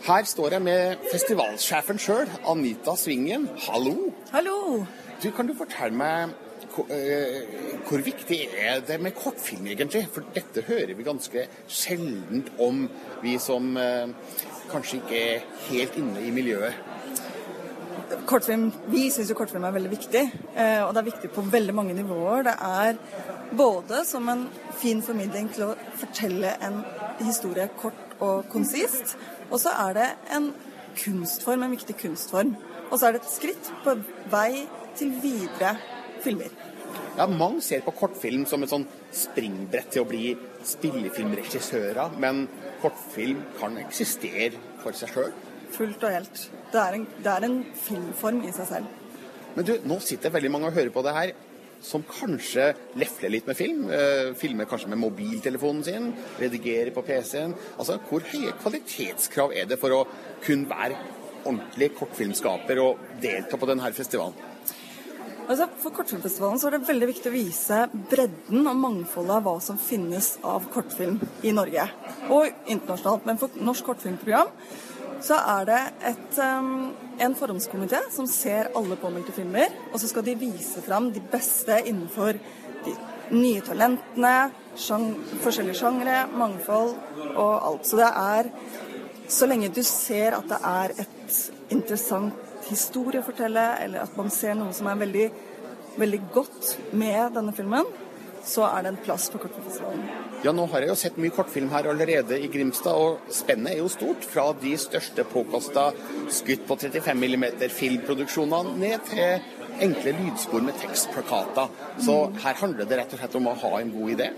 Her 0.00 0.24
står 0.24 0.54
jeg 0.54 0.62
med 0.64 1.02
festivalsjefen 1.10 1.98
sjøl, 2.00 2.28
Anita 2.48 2.94
Svingen. 2.96 3.42
Hallo. 3.66 4.08
Hallo. 4.32 4.86
Du, 5.20 5.26
Kan 5.36 5.50
du 5.50 5.52
fortelle 5.58 5.92
meg 5.92 6.30
hvor, 6.72 6.86
uh, 6.88 7.82
hvor 7.84 8.00
viktig 8.06 8.38
er 8.56 8.80
det 8.86 8.96
med 9.02 9.12
kortfilm, 9.18 9.66
egentlig? 9.68 10.06
For 10.14 10.24
dette 10.32 10.64
hører 10.64 10.94
vi 10.96 11.04
ganske 11.04 11.44
sjeldent 11.68 12.48
om, 12.58 12.86
vi 13.20 13.34
som 13.42 13.74
uh, 13.76 14.08
kanskje 14.70 15.02
ikke 15.02 15.20
er 15.34 15.44
helt 15.66 15.98
inne 16.00 16.22
i 16.24 16.32
miljøet. 16.32 16.80
Kortfilm, 18.26 18.70
Vi 18.88 19.02
syns 19.12 19.28
jo 19.30 19.36
kortfilm 19.36 19.66
er 19.68 19.74
veldig 19.76 19.90
viktig, 19.92 20.22
uh, 20.54 20.86
og 20.86 20.94
det 20.94 21.02
er 21.02 21.10
viktig 21.10 21.30
på 21.34 21.44
veldig 21.52 21.74
mange 21.76 21.98
nivåer. 21.98 22.46
Det 22.48 22.56
er 22.56 22.96
både 23.52 24.00
som 24.08 24.32
en 24.32 24.46
fin 24.80 25.04
formidling 25.04 25.52
til 25.52 25.68
å 25.68 25.76
fortelle 26.00 26.54
en 26.64 26.80
historie 27.20 27.68
kort 27.76 28.16
og 28.20 28.48
konsist, 28.52 29.16
og 29.50 29.60
så 29.62 29.74
er 29.88 29.96
det 29.98 30.08
en 30.36 30.50
kunstform, 30.98 31.64
en 31.66 31.74
viktig 31.74 31.96
kunstform. 32.00 32.54
Og 32.90 32.98
så 32.98 33.08
er 33.08 33.16
det 33.16 33.22
et 33.22 33.32
skritt 33.32 33.70
på 33.84 33.94
vei 34.32 34.66
til 34.98 35.12
videre 35.22 35.76
filmer. 36.24 36.50
Ja, 37.18 37.26
Mange 37.26 37.62
ser 37.62 37.82
på 37.84 37.94
kortfilm 37.94 38.46
som 38.48 38.62
et 38.62 38.72
sånn 38.72 38.86
springbrett 39.14 39.90
til 39.94 40.04
å 40.04 40.08
bli 40.08 40.32
spillefilmregissører, 40.66 42.16
men 42.22 42.46
kortfilm 42.82 43.42
kan 43.58 43.76
eksistere 43.82 44.58
for 44.82 44.96
seg 44.96 45.12
sjøl. 45.14 45.34
Fullt 45.74 46.06
og 46.06 46.14
helt. 46.14 46.46
Det 46.70 46.80
er, 46.80 46.96
en, 46.98 47.06
det 47.22 47.30
er 47.34 47.46
en 47.46 47.60
filmform 47.86 48.42
i 48.46 48.54
seg 48.54 48.70
selv. 48.70 48.96
Men 49.56 49.66
du, 49.66 49.72
nå 49.86 49.98
sitter 50.02 50.32
veldig 50.34 50.50
mange 50.54 50.70
og 50.70 50.76
hører 50.78 50.92
på 50.94 51.02
det 51.06 51.14
her 51.16 51.32
som 51.80 52.04
kanskje 52.06 52.70
lefler 53.00 53.32
litt 53.32 53.48
med 53.48 53.58
film. 53.58 53.86
Eh, 53.90 54.32
filmer 54.38 54.68
kanskje 54.70 54.90
med 54.92 55.00
mobiltelefonen 55.00 55.84
sin, 55.84 56.12
redigerer 56.40 56.92
på 56.94 57.04
PC-en. 57.06 57.54
Altså, 57.78 57.98
Hvor 58.08 58.20
høye 58.20 58.52
kvalitetskrav 58.60 59.56
er 59.56 59.66
det 59.66 59.80
for 59.80 59.96
å 59.96 60.04
kun 60.44 60.68
være 60.68 60.96
ordentlig 61.44 61.94
kortfilmskaper 61.96 62.80
og 62.82 62.98
delta 63.22 63.56
på 63.56 63.68
denne 63.68 63.92
festivalen? 63.96 64.36
Altså, 65.50 65.66
for 65.82 65.90
Kortfilmfestivalen 65.90 66.60
så 66.62 66.68
er 66.68 66.76
det 66.76 66.86
veldig 66.86 67.06
viktig 67.10 67.26
å 67.26 67.34
vise 67.34 67.78
bredden 68.12 68.68
og 68.70 68.76
mangfoldet 68.78 69.32
av 69.34 69.48
hva 69.48 69.56
som 69.64 69.80
finnes 69.82 70.36
av 70.46 70.68
kortfilm 70.70 71.16
i 71.42 71.50
Norge. 71.56 71.88
Og 72.30 72.46
internasjonalt. 72.70 73.26
Men 73.26 73.40
for 73.40 73.58
Norsk 73.58 73.88
kortfilmprogram 73.88 74.52
så 75.26 75.40
er 75.56 75.66
det 75.66 75.80
et, 76.12 76.38
um, 76.38 76.92
en 77.20 77.34
forhåndskomité 77.36 78.00
som 78.12 78.26
ser 78.28 78.70
alle 78.76 78.96
påmeldte 79.00 79.34
filmer. 79.36 79.72
Og 79.92 80.00
så 80.00 80.08
skal 80.10 80.24
de 80.26 80.38
vise 80.40 80.82
fram 80.84 81.10
de 81.12 81.22
beste 81.32 81.76
innenfor 81.84 82.38
de 82.84 82.94
nye 83.30 83.62
talentene, 83.64 84.50
sjang, 84.80 85.12
forskjellige 85.44 85.80
sjangre, 85.82 86.24
mangfold 86.34 86.94
og 87.34 87.52
alt. 87.56 87.86
Så 87.86 88.00
det 88.00 88.10
er 88.10 88.52
Så 89.30 89.46
lenge 89.46 89.68
du 89.70 89.82
ser 89.86 90.34
at 90.34 90.48
det 90.50 90.56
er 90.66 90.90
et 91.04 91.36
interessant 91.70 92.34
historie 92.66 93.20
å 93.20 93.26
fortelle, 93.28 93.62
eller 93.78 94.02
at 94.02 94.16
man 94.18 94.26
ser 94.34 94.56
noe 94.58 94.74
som 94.74 94.88
er 94.90 94.98
veldig, 95.04 95.26
veldig 96.02 96.20
godt 96.34 96.72
med 96.98 97.36
denne 97.38 97.54
filmen, 97.54 97.86
så 98.42 98.66
er 98.72 98.82
det 98.82 98.90
en 98.90 99.02
plass 99.04 99.28
på 99.30 99.38
Kortfilmfestivalen. 99.38 100.29
Ja, 100.40 100.54
nå 100.56 100.64
har 100.72 100.80
jeg 100.80 100.88
jo 100.88 100.94
sett 100.96 101.18
mye 101.20 101.32
kortfilm 101.36 101.68
her 101.68 101.84
allerede 101.90 102.38
i 102.40 102.46
Grimstad, 102.48 102.96
og 102.96 103.32
spennet 103.34 103.74
er 103.74 103.82
jo 103.82 103.90
stort. 103.92 104.24
Fra 104.24 104.46
de 104.56 104.70
største 104.80 105.26
påkosta 105.28 105.90
skutt 106.32 106.64
på 106.68 106.78
35 106.80 107.28
mm 107.28 107.44
filmproduksjonene 107.76 108.72
ned 108.80 109.04
til 109.10 109.84
enkle 109.84 110.14
lydspor 110.16 110.64
med 110.64 110.80
tekstplakater. 110.80 111.68
Så 112.00 112.16
her 112.40 112.56
handler 112.62 112.88
det 112.88 113.02
rett 113.02 113.12
og 113.12 113.20
slett 113.20 113.36
om 113.36 113.50
å 113.52 113.54
ha 113.66 113.74
en 113.82 113.92
god 113.92 114.14
idé. 114.16 114.30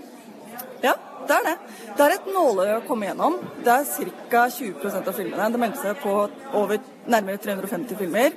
Ja, 0.83 0.97
det 1.23 1.39
er 1.39 1.47
det. 1.47 1.55
Det 1.95 2.05
er 2.09 2.17
et 2.17 2.29
nåløye 2.35 2.77
å 2.81 2.85
komme 2.89 3.07
gjennom. 3.07 3.39
Det 3.63 3.79
er 3.79 4.13
ca. 4.27 4.45
20% 4.59 5.07
av 5.07 5.19
filmene. 5.21 5.49
Det 5.55 5.63
meldte 5.63 5.85
seg 5.85 6.03
på 6.03 6.17
over 6.59 6.83
nærmere 7.07 7.39
350 7.47 8.03
filmer. 8.03 8.35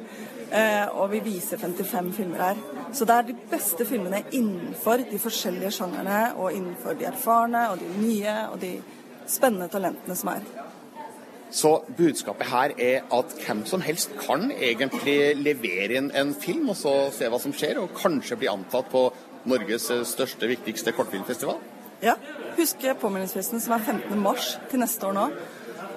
Eh, 0.54 0.86
og 0.94 1.10
vi 1.10 1.26
viser 1.32 1.58
55 1.58 2.14
filmer 2.14 2.46
her. 2.46 2.66
Så 2.96 3.04
det 3.04 3.12
er 3.12 3.26
de 3.28 3.34
beste 3.50 3.84
filmene 3.84 4.22
innenfor 4.32 5.02
de 5.04 5.18
forskjellige 5.20 5.74
sjangerne, 5.76 6.20
og 6.40 6.54
innenfor 6.56 6.96
de 6.96 7.04
erfarne 7.10 7.66
og 7.68 7.82
de 7.82 7.90
nye 8.00 8.36
og 8.52 8.56
de 8.62 8.78
spennende 9.28 9.68
talentene 9.68 10.16
som 10.16 10.32
er. 10.32 10.46
Så 11.52 11.74
budskapet 11.98 12.48
her 12.50 12.72
er 12.80 13.04
at 13.12 13.34
hvem 13.44 13.62
som 13.68 13.84
helst 13.84 14.16
kan 14.18 14.48
egentlig 14.50 15.36
levere 15.36 16.00
inn 16.00 16.08
en 16.16 16.32
film, 16.34 16.70
og 16.72 16.80
så 16.80 16.94
se 17.14 17.28
hva 17.30 17.40
som 17.42 17.54
skjer, 17.54 17.78
og 17.82 17.92
kanskje 18.00 18.40
bli 18.40 18.50
antatt 18.50 18.88
på 18.92 19.06
Norges 19.46 19.90
største, 20.08 20.48
viktigste 20.50 20.96
kortfilmfestival? 20.96 21.60
Ja. 22.02 22.16
Husk 22.56 22.80
påmeldingsfristen 23.00 23.60
som 23.60 23.76
er 23.76 23.84
15. 23.84 24.18
mars 24.20 24.54
til 24.70 24.80
neste 24.80 25.06
år 25.06 25.16
nå. 25.16 25.28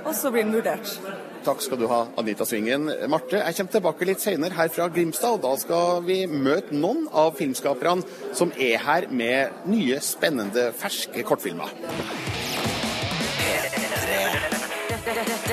Og 0.04 0.16
så 0.16 0.32
blir 0.32 0.44
den 0.44 0.56
vurdert. 0.60 1.00
Takk 1.40 1.62
skal 1.64 1.80
du 1.80 1.86
ha, 1.88 2.02
Anita 2.20 2.46
Svingen. 2.46 2.90
Marte, 3.10 3.40
jeg 3.40 3.56
kommer 3.58 3.72
tilbake 3.72 4.08
litt 4.10 4.24
senere 4.24 4.58
her 4.58 4.72
fra 4.74 4.90
Grimstad, 4.92 5.40
og 5.40 5.46
da 5.46 5.54
skal 5.62 6.04
vi 6.04 6.26
møte 6.28 6.76
noen 6.76 7.06
av 7.16 7.38
filmskaperne 7.40 8.04
som 8.36 8.52
er 8.60 8.78
her 8.84 9.08
med 9.08 9.64
nye, 9.72 10.02
spennende, 10.04 10.70
ferske 10.76 11.24
kortfilmer. 11.24 11.72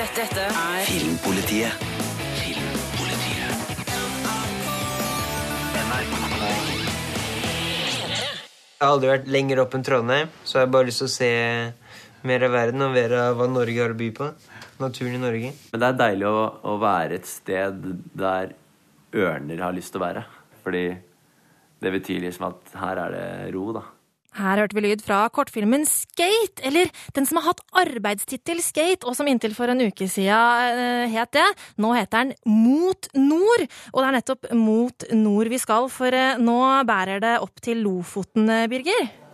Dette 0.07 0.43
er 0.43 0.83
Filmpolitiet. 0.85 1.87
Filmpolitiet. 2.37 2.87
Jeg 8.77 8.85
har 8.85 8.93
aldri 8.93 9.09
vært 9.09 9.29
lenger 9.33 9.63
opp 9.63 9.73
enn 9.73 9.87
Trondheim, 9.87 10.29
så 10.45 10.59
jeg 10.59 10.67
har 10.67 10.73
bare 10.75 10.91
lyst 10.91 11.01
til 11.01 11.07
å 11.07 11.15
se 11.15 11.31
mer 12.27 12.43
av 12.45 12.53
verden 12.53 12.83
og 12.85 12.93
mer 12.93 13.15
av 13.17 13.39
hva 13.39 13.47
Norge 13.49 13.81
har 13.81 13.95
å 13.95 13.97
by 13.97 14.09
på. 14.19 14.27
Naturen 14.81 15.17
i 15.17 15.21
Norge. 15.21 15.51
Men 15.71 15.81
det 15.81 15.89
er 15.89 15.99
deilig 16.03 16.29
å, 16.29 16.39
å 16.69 16.77
være 16.81 17.19
et 17.19 17.29
sted 17.29 17.83
der 18.17 18.55
ørner 19.17 19.63
har 19.63 19.75
lyst 19.75 19.93
til 19.93 20.01
å 20.01 20.05
være. 20.05 20.25
Fordi 20.63 20.87
det 21.83 21.93
betyr 21.93 22.25
liksom 22.25 22.49
at 22.49 22.75
her 22.81 23.05
er 23.05 23.15
det 23.15 23.27
ro, 23.55 23.69
da. 23.75 23.85
Her 24.37 24.59
hørte 24.61 24.77
vi 24.77 24.83
lyd 24.83 25.01
fra 25.01 25.23
kortfilmen 25.33 25.85
Skate, 25.89 26.61
eller 26.67 26.91
den 27.15 27.25
som 27.25 27.39
har 27.39 27.47
hatt 27.49 27.63
arbeidstittel 27.81 28.59
Skate, 28.61 29.07
og 29.07 29.17
som 29.17 29.29
inntil 29.29 29.55
for 29.57 29.71
en 29.71 29.81
uke 29.87 30.05
siden 30.11 30.77
eh, 30.77 31.13
het 31.15 31.33
det. 31.33 31.47
Nå 31.81 31.93
heter 31.97 32.27
den 32.27 32.35
Mot 32.45 33.09
nord, 33.17 33.65
og 33.93 34.01
det 34.01 34.07
er 34.07 34.17
nettopp 34.19 34.51
mot 34.57 35.07
nord 35.17 35.49
vi 35.49 35.61
skal, 35.61 35.89
for 35.93 36.13
eh, 36.13 36.37
nå 36.37 36.59
bærer 36.85 37.23
det 37.23 37.37
opp 37.41 37.63
til 37.65 37.81
Lofoten, 37.87 38.45
eh, 38.53 38.67
Birger. 38.69 39.26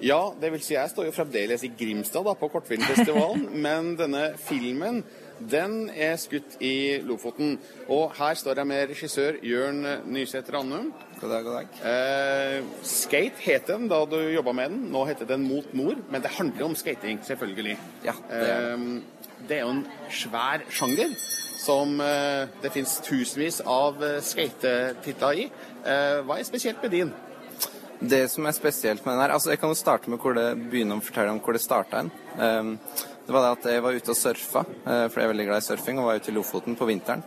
Ja, 0.00 0.20
det 0.40 0.48
vil 0.54 0.62
si 0.64 0.76
jeg 0.76 0.90
står 0.92 1.10
jo 1.10 1.14
fremdeles 1.14 1.64
i 1.66 1.72
Grimstad 1.76 2.24
da, 2.24 2.32
på 2.38 2.48
kortfilmfestivalen, 2.52 3.48
men 3.66 3.94
denne 4.00 4.30
filmen 4.40 5.02
den 5.40 5.86
er 5.96 6.18
skutt 6.20 6.58
i 6.64 7.00
Lofoten. 7.04 7.54
Og 7.88 8.12
her 8.18 8.36
står 8.36 8.60
jeg 8.60 8.68
med 8.68 8.90
regissør 8.90 9.38
Jørn 9.44 9.80
Nysæter 10.12 10.58
Rannum. 10.58 10.90
God 11.20 11.32
dag, 11.32 11.46
god 11.46 11.56
dag. 11.56 11.78
Eh, 11.92 12.68
skate 12.84 13.40
het 13.46 13.68
den 13.68 13.88
da 13.88 14.02
du 14.08 14.18
jobba 14.34 14.52
med 14.56 14.74
den. 14.74 14.82
Nå 14.92 15.06
heter 15.08 15.28
den 15.28 15.46
Mot 15.48 15.72
nord, 15.76 16.04
men 16.12 16.24
det 16.24 16.36
handler 16.36 16.68
om 16.68 16.76
skating, 16.76 17.20
selvfølgelig. 17.24 17.78
Ja, 18.04 18.16
det 18.28 18.42
er 18.50 18.60
det. 18.60 18.74
Eh, 18.74 19.18
det 19.48 19.56
er 19.56 19.64
jo 19.64 19.72
en 19.72 19.86
svær 20.12 20.64
sjanger 20.68 21.16
som 21.60 22.00
eh, 22.00 22.48
det 22.62 22.72
fins 22.72 22.98
tusenvis 23.04 23.60
av 23.68 24.00
eh, 24.04 24.20
skatetitler 24.24 25.44
i. 25.44 25.48
Eh, 25.84 26.20
hva 26.24 26.38
er 26.38 26.48
spesielt 26.48 26.84
med 26.84 26.96
din? 26.96 27.12
Det 28.00 28.22
som 28.32 28.46
er 28.48 28.56
spesielt 28.56 29.04
med 29.04 29.12
den 29.12 29.20
her 29.20 29.34
altså 29.34 29.50
Jeg 29.52 29.60
kan 29.60 29.68
jo 29.68 29.76
starte 29.76 30.08
med 30.08 30.22
hvor 30.22 30.32
det 30.36 30.54
begynner 30.72 30.96
å 30.96 31.04
fortelle 31.04 31.34
om 31.34 31.40
hvor 31.44 31.52
det 31.56 31.60
starta 31.60 32.00
hen. 32.00 32.08
Um, 32.40 32.70
det 33.26 33.34
var 33.34 33.44
det 33.44 33.50
at 33.58 33.66
jeg 33.74 33.82
var 33.84 33.98
ute 33.98 34.14
og 34.14 34.16
surfa, 34.16 34.62
uh, 34.64 35.04
for 35.10 35.20
jeg 35.20 35.26
er 35.26 35.32
veldig 35.34 35.46
glad 35.50 35.60
i 35.60 35.66
surfing, 35.66 36.00
og 36.00 36.08
var 36.08 36.22
ute 36.22 36.32
i 36.32 36.34
Lofoten 36.34 36.78
på 36.78 36.88
vinteren. 36.88 37.22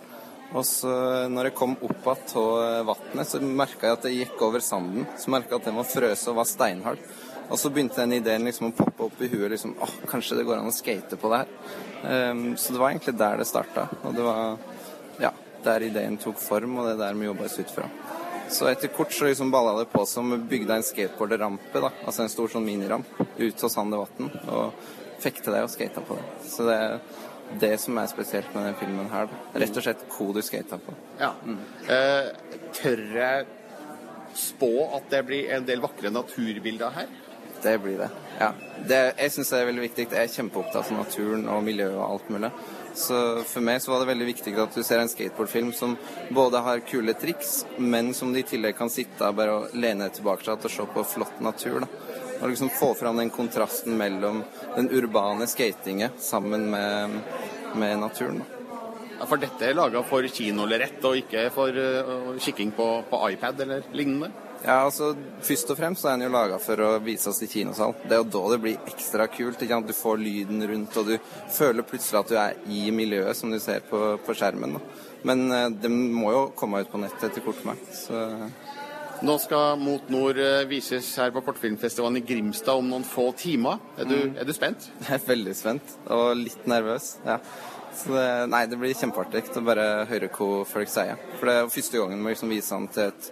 Og 0.54 0.66
så 0.70 0.90
når 1.34 1.50
jeg 1.50 1.56
kom 1.58 1.76
opp 1.82 2.10
igjen 2.10 2.42
av 2.42 2.90
vannet, 2.90 3.30
så 3.30 3.40
merka 3.42 3.88
jeg 3.88 3.98
at 3.98 4.08
jeg 4.10 4.18
gikk 4.20 4.42
over 4.46 4.62
sanden. 4.62 5.08
Så 5.18 5.32
merka 5.34 5.56
jeg 5.56 5.64
at 5.64 5.70
den 5.70 5.78
var 5.80 5.88
frøs 5.90 6.26
og 6.30 6.38
var 6.38 6.50
steinhard. 6.50 7.06
Og 7.48 7.58
så 7.60 7.72
begynte 7.74 8.02
den 8.02 8.18
ideen 8.20 8.46
liksom 8.46 8.70
å 8.70 8.76
poppe 8.78 9.08
opp 9.08 9.22
i 9.22 9.30
huet. 9.32 9.50
liksom, 9.54 9.74
åh, 9.82 9.96
Kanskje 10.10 10.38
det 10.38 10.46
går 10.46 10.62
an 10.62 10.70
å 10.70 10.76
skate 10.76 11.18
på 11.18 11.32
det 11.34 11.42
her. 11.42 11.56
Um, 12.32 12.44
så 12.58 12.74
det 12.74 12.82
var 12.82 12.92
egentlig 12.92 13.16
der 13.18 13.42
det 13.42 13.50
starta. 13.50 13.88
Og 14.04 14.14
det 14.14 14.26
var 14.26 14.58
Ja. 15.20 15.32
der 15.64 15.80
ideen 15.80 16.18
tok 16.18 16.38
form, 16.38 16.78
og 16.78 16.86
det 16.86 16.94
er 16.94 17.06
der 17.08 17.14
vi 17.14 17.26
jobba 17.26 17.46
oss 17.46 17.60
ut 17.60 17.72
fra. 17.72 17.90
Så 18.50 18.68
etter 18.70 18.92
kort 18.94 19.14
så 19.14 19.26
liksom 19.26 19.52
balla 19.52 19.78
det 19.80 19.86
på 19.92 20.06
som 20.06 20.34
bygde 20.50 20.76
en 20.76 20.86
skateboardrampe, 20.86 21.80
da. 21.80 21.92
Altså 22.06 22.24
en 22.24 22.32
stor 22.34 22.52
sånn 22.52 22.66
miniramp 22.66 23.10
ut 23.38 23.64
av 23.64 23.72
sand 23.72 23.96
og 23.98 24.08
vann. 24.18 24.32
Og 24.52 24.90
fikk 25.24 25.44
til 25.44 25.56
det 25.56 25.64
og 25.64 25.72
skata 25.72 26.04
på 26.04 26.18
det. 26.20 26.26
Så 26.52 26.68
det 26.68 26.78
er 26.78 26.98
det 27.62 27.74
som 27.82 27.98
er 28.02 28.10
spesielt 28.12 28.50
med 28.54 28.66
denne 28.66 28.80
filmen 28.80 29.10
her. 29.12 29.28
Da. 29.32 29.60
Rett 29.64 29.78
og 29.78 29.86
slett 29.86 30.06
hvor 30.16 30.34
du 30.36 30.42
skata 30.46 30.80
på. 30.82 30.96
Ja. 31.22 31.34
Eh, 31.92 32.32
tør 32.76 33.04
jeg 33.18 33.46
spå 34.38 34.72
at 34.98 35.10
det 35.14 35.22
blir 35.28 35.52
en 35.54 35.68
del 35.68 35.84
vakre 35.84 36.12
naturbilder 36.14 36.94
her? 36.96 37.12
Det 37.64 37.78
blir 37.80 37.98
det. 37.98 38.10
Ja. 38.40 38.52
Det, 38.88 39.00
jeg 39.18 39.32
syns 39.32 39.52
det 39.54 39.60
er 39.60 39.68
veldig 39.70 39.84
viktig. 39.86 40.06
Jeg 40.12 40.28
er 40.28 40.32
kjempeopptatt 40.34 40.90
av 40.92 40.98
naturen 40.98 41.46
og 41.52 41.62
miljøet 41.64 41.96
og 41.96 42.06
alt 42.06 42.32
mulig. 42.34 42.50
Så 42.94 43.20
for 43.50 43.66
meg 43.66 43.80
så 43.82 43.94
var 43.94 44.04
det 44.04 44.10
veldig 44.12 44.28
viktig 44.28 44.54
at 44.62 44.76
du 44.76 44.84
ser 44.86 45.02
en 45.02 45.10
skateboardfilm 45.10 45.72
som 45.74 45.96
både 46.36 46.62
har 46.66 46.84
kule 46.86 47.16
triks, 47.18 47.64
men 47.80 48.12
som 48.14 48.34
du 48.34 48.42
i 48.42 48.46
tillegg 48.46 48.76
kan 48.78 48.92
sitte 48.92 49.32
bare 49.34 49.56
og 49.62 49.78
lene 49.78 50.12
tilbake 50.14 50.44
til 50.46 50.54
og 50.54 50.76
se 50.76 50.88
på 50.98 51.06
flott 51.16 51.40
natur. 51.42 51.86
da. 51.86 51.90
Og 52.42 52.52
liksom 52.52 52.74
få 52.76 52.92
fram 53.00 53.22
den 53.22 53.32
kontrasten 53.32 53.96
mellom 53.98 54.44
den 54.76 54.92
urbane 54.92 55.48
skatinget 55.48 56.20
sammen 56.22 56.68
med, 56.74 57.22
med 57.80 58.00
naturen. 58.04 58.44
da. 58.44 58.60
Ja, 59.20 59.28
for 59.30 59.40
dette 59.40 59.64
er 59.64 59.78
laga 59.78 60.02
for 60.04 60.28
kinolerrett 60.28 61.06
og 61.08 61.16
ikke 61.22 61.48
for 61.56 61.72
uh, 61.72 62.34
kikking 62.44 62.74
på, 62.76 62.88
på 63.08 63.20
iPad 63.32 63.62
eller 63.64 63.86
lignende? 63.96 64.34
Ja, 64.64 64.78
altså 64.86 65.10
Først 65.44 65.72
og 65.74 65.78
fremst 65.78 66.02
så 66.04 66.08
er 66.08 66.18
den 66.18 66.28
jo 66.30 66.34
laga 66.34 66.58
for 66.64 66.80
å 66.80 66.92
vise 67.04 67.28
oss 67.34 67.42
i 67.44 67.50
kinosal. 67.52 67.96
Det 68.08 68.16
er 68.16 68.22
jo 68.22 68.30
da 68.32 68.44
det 68.54 68.60
blir 68.64 68.78
ekstra 68.88 69.26
kult. 69.28 69.60
ikke 69.60 69.74
sant? 69.76 69.90
Du 69.90 69.94
får 69.98 70.22
lyden 70.22 70.64
rundt, 70.70 70.98
og 71.02 71.10
du 71.12 71.18
føler 71.52 71.84
plutselig 71.84 72.20
at 72.22 72.30
du 72.32 72.38
er 72.40 72.54
i 72.72 72.86
miljøet 72.96 73.36
som 73.36 73.52
du 73.52 73.60
ser 73.60 73.84
på, 73.90 74.00
på 74.24 74.36
skjermen. 74.40 74.78
da. 74.78 74.84
Men 75.28 75.44
uh, 75.52 75.68
den 75.84 75.98
må 76.16 76.32
jo 76.32 76.46
komme 76.56 76.80
ut 76.84 76.92
på 76.92 77.02
nettet 77.02 77.30
etter 77.32 77.44
kort 77.44 77.60
med. 77.68 77.80
Så 77.92 78.24
Nå 79.24 79.38
skal 79.40 79.78
Mot 79.80 80.10
nord 80.12 80.36
eh, 80.42 80.66
vises 80.68 81.08
her 81.16 81.30
på 81.32 81.40
Kortfilmfestivalen 81.46 82.18
i 82.20 82.24
Grimstad 82.28 82.76
om 82.76 82.90
noen 82.92 83.06
få 83.08 83.30
timer. 83.40 83.80
Er 83.96 84.08
du, 84.10 84.16
Mm. 84.18 84.34
er 84.42 84.44
du 84.44 84.52
spent? 84.56 84.90
jeg 85.08 85.14
er 85.16 85.28
veldig 85.28 85.54
spent 85.56 85.94
og 86.12 86.36
litt 86.40 86.66
nervøs. 86.68 87.18
ja. 87.28 87.38
Så 87.94 88.10
det, 88.10 88.50
nei, 88.50 88.64
det 88.66 88.80
blir 88.82 88.96
kjempeartig 88.98 89.44
å 89.54 89.62
bare 89.64 89.84
høre 90.10 90.28
hva 90.34 90.64
folk 90.66 90.90
sier. 90.90 91.20
For 91.38 91.46
det 91.46 91.54
er 91.54 91.60
jo 91.62 91.70
første 91.76 92.00
gangen 92.02 92.24
vi 92.26 92.32
liksom 92.34 92.50
viser 92.50 92.80
den 92.82 92.88
til 92.96 93.12
et 93.12 93.28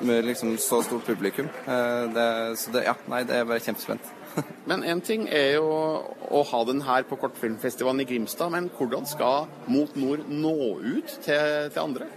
med 0.00 0.24
liksom 0.24 0.56
så 0.58 0.82
stort 0.82 1.06
publikum. 1.06 1.48
Eh, 1.66 2.04
Det, 2.14 2.56
så 2.58 2.70
det, 2.70 2.84
ja, 2.84 2.94
nei, 3.10 3.22
det 3.24 3.36
er 3.36 3.48
bare 3.48 3.62
kjempespent. 3.62 4.10
Men 4.70 4.82
én 4.82 5.00
ting 5.04 5.28
er 5.28 5.60
jo 5.60 5.68
å 6.30 6.42
ha 6.50 6.64
den 6.64 6.82
her 6.82 7.06
på 7.06 7.16
Kortfilmfestivalen 7.20 8.02
i 8.02 8.08
Grimstad, 8.08 8.50
men 8.50 8.66
hvordan 8.74 9.06
skal 9.06 9.46
Mot 9.70 9.94
nord 9.94 10.26
nå 10.28 10.56
ut 10.82 11.18
til, 11.22 11.70
til 11.70 11.82
andre? 11.82 12.08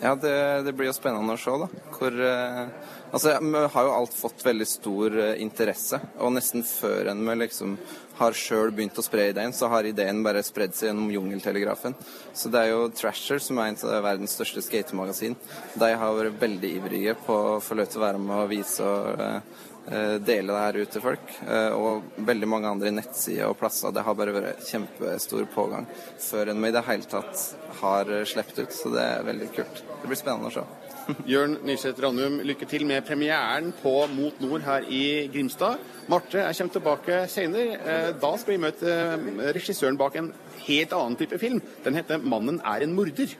Ja, 0.00 0.14
det, 0.14 0.62
det 0.64 0.72
blir 0.76 0.88
jo 0.88 0.94
spennende 0.96 1.34
å 1.34 1.40
se, 1.40 1.56
da. 1.60 1.68
Hvor 1.96 2.20
eh, 2.24 2.68
Altså, 3.10 3.32
vi 3.42 3.64
har 3.74 3.86
jo 3.88 3.94
alt 3.96 4.14
fått 4.14 4.44
veldig 4.46 4.66
stor 4.68 5.16
eh, 5.18 5.32
interesse, 5.42 5.98
og 6.22 6.36
nesten 6.36 6.62
før 6.62 7.10
enn 7.10 7.24
vi 7.26 7.34
liksom 7.40 7.74
har 8.20 8.36
sjøl 8.36 8.72
begynt 8.74 8.98
å 9.00 9.04
spre 9.04 9.30
ideen, 9.30 9.54
så 9.56 9.70
har 9.72 9.88
ideen 9.88 10.22
bare 10.24 10.42
spredd 10.44 10.76
seg 10.76 10.90
gjennom 10.90 11.10
Jungeltelegrafen. 11.14 11.96
Så 12.36 12.52
det 12.52 12.62
er 12.62 12.74
jo 12.74 12.90
Trasher, 12.94 13.40
som 13.42 13.58
er 13.58 13.72
en 13.72 13.80
av 13.88 14.04
verdens 14.04 14.36
største 14.36 14.62
skatemagasin. 14.64 15.38
De 15.80 15.90
har 16.02 16.18
vært 16.18 16.40
veldig 16.42 16.74
ivrige 16.80 17.16
på 17.26 17.38
å 17.54 17.58
få 17.64 17.78
lov 17.78 17.90
til 17.90 18.02
å 18.02 18.06
være 18.06 18.22
med 18.22 18.36
og 18.36 18.52
vise 18.52 18.84
og 18.84 19.24
eh, 19.24 19.56
eh, 19.88 20.16
dele 20.20 20.52
det 20.52 20.66
her 20.66 20.80
ut 20.82 20.92
til 20.96 21.04
folk. 21.06 21.32
Eh, 21.46 21.78
Og 21.78 22.20
veldig 22.30 22.50
mange 22.52 22.74
andre 22.74 22.92
nettsider 22.94 23.48
og 23.48 23.58
plasser. 23.62 23.94
Det 23.96 24.04
har 24.04 24.18
bare 24.18 24.36
vært 24.36 24.68
kjempestor 24.68 25.48
pågang 25.54 25.88
før 26.20 26.52
en 26.52 26.68
i 26.68 26.74
det 26.76 26.86
hele 26.90 27.08
tatt 27.16 27.48
har 27.80 28.14
sluppet 28.28 28.62
ut. 28.66 28.76
Så 28.76 28.94
det 28.94 29.08
er 29.16 29.26
veldig 29.32 29.50
kult. 29.56 29.84
Det 30.02 30.12
blir 30.12 30.20
spennende 30.20 30.52
å 30.52 30.56
se. 30.60 30.79
Jørn 31.26 31.56
Nyseth 31.66 32.00
Ranum, 32.02 32.40
lykke 32.46 32.66
til 32.68 32.86
med 32.86 33.02
premieren 33.06 33.72
på 33.82 33.92
Mot 34.14 34.40
nord 34.40 34.64
her 34.66 34.86
i 34.88 35.28
Grimstad. 35.32 35.78
Marte, 36.08 36.38
jeg 36.38 36.56
kommer 36.56 36.72
tilbake 36.72 37.20
senere. 37.28 37.76
Eh, 37.80 38.08
Da 38.20 38.32
skal 38.36 38.54
vi 38.54 38.62
møte 38.62 38.88
eh, 38.90 39.52
regissøren 39.56 39.98
bak 40.00 40.16
en 40.16 40.32
helt 40.66 40.92
annen 40.92 41.16
type 41.16 41.38
film. 41.38 41.60
Den 41.84 41.94
heter 41.94 42.18
'Mannen 42.18 42.60
er 42.64 42.82
en 42.84 42.94
morder'. 42.96 43.36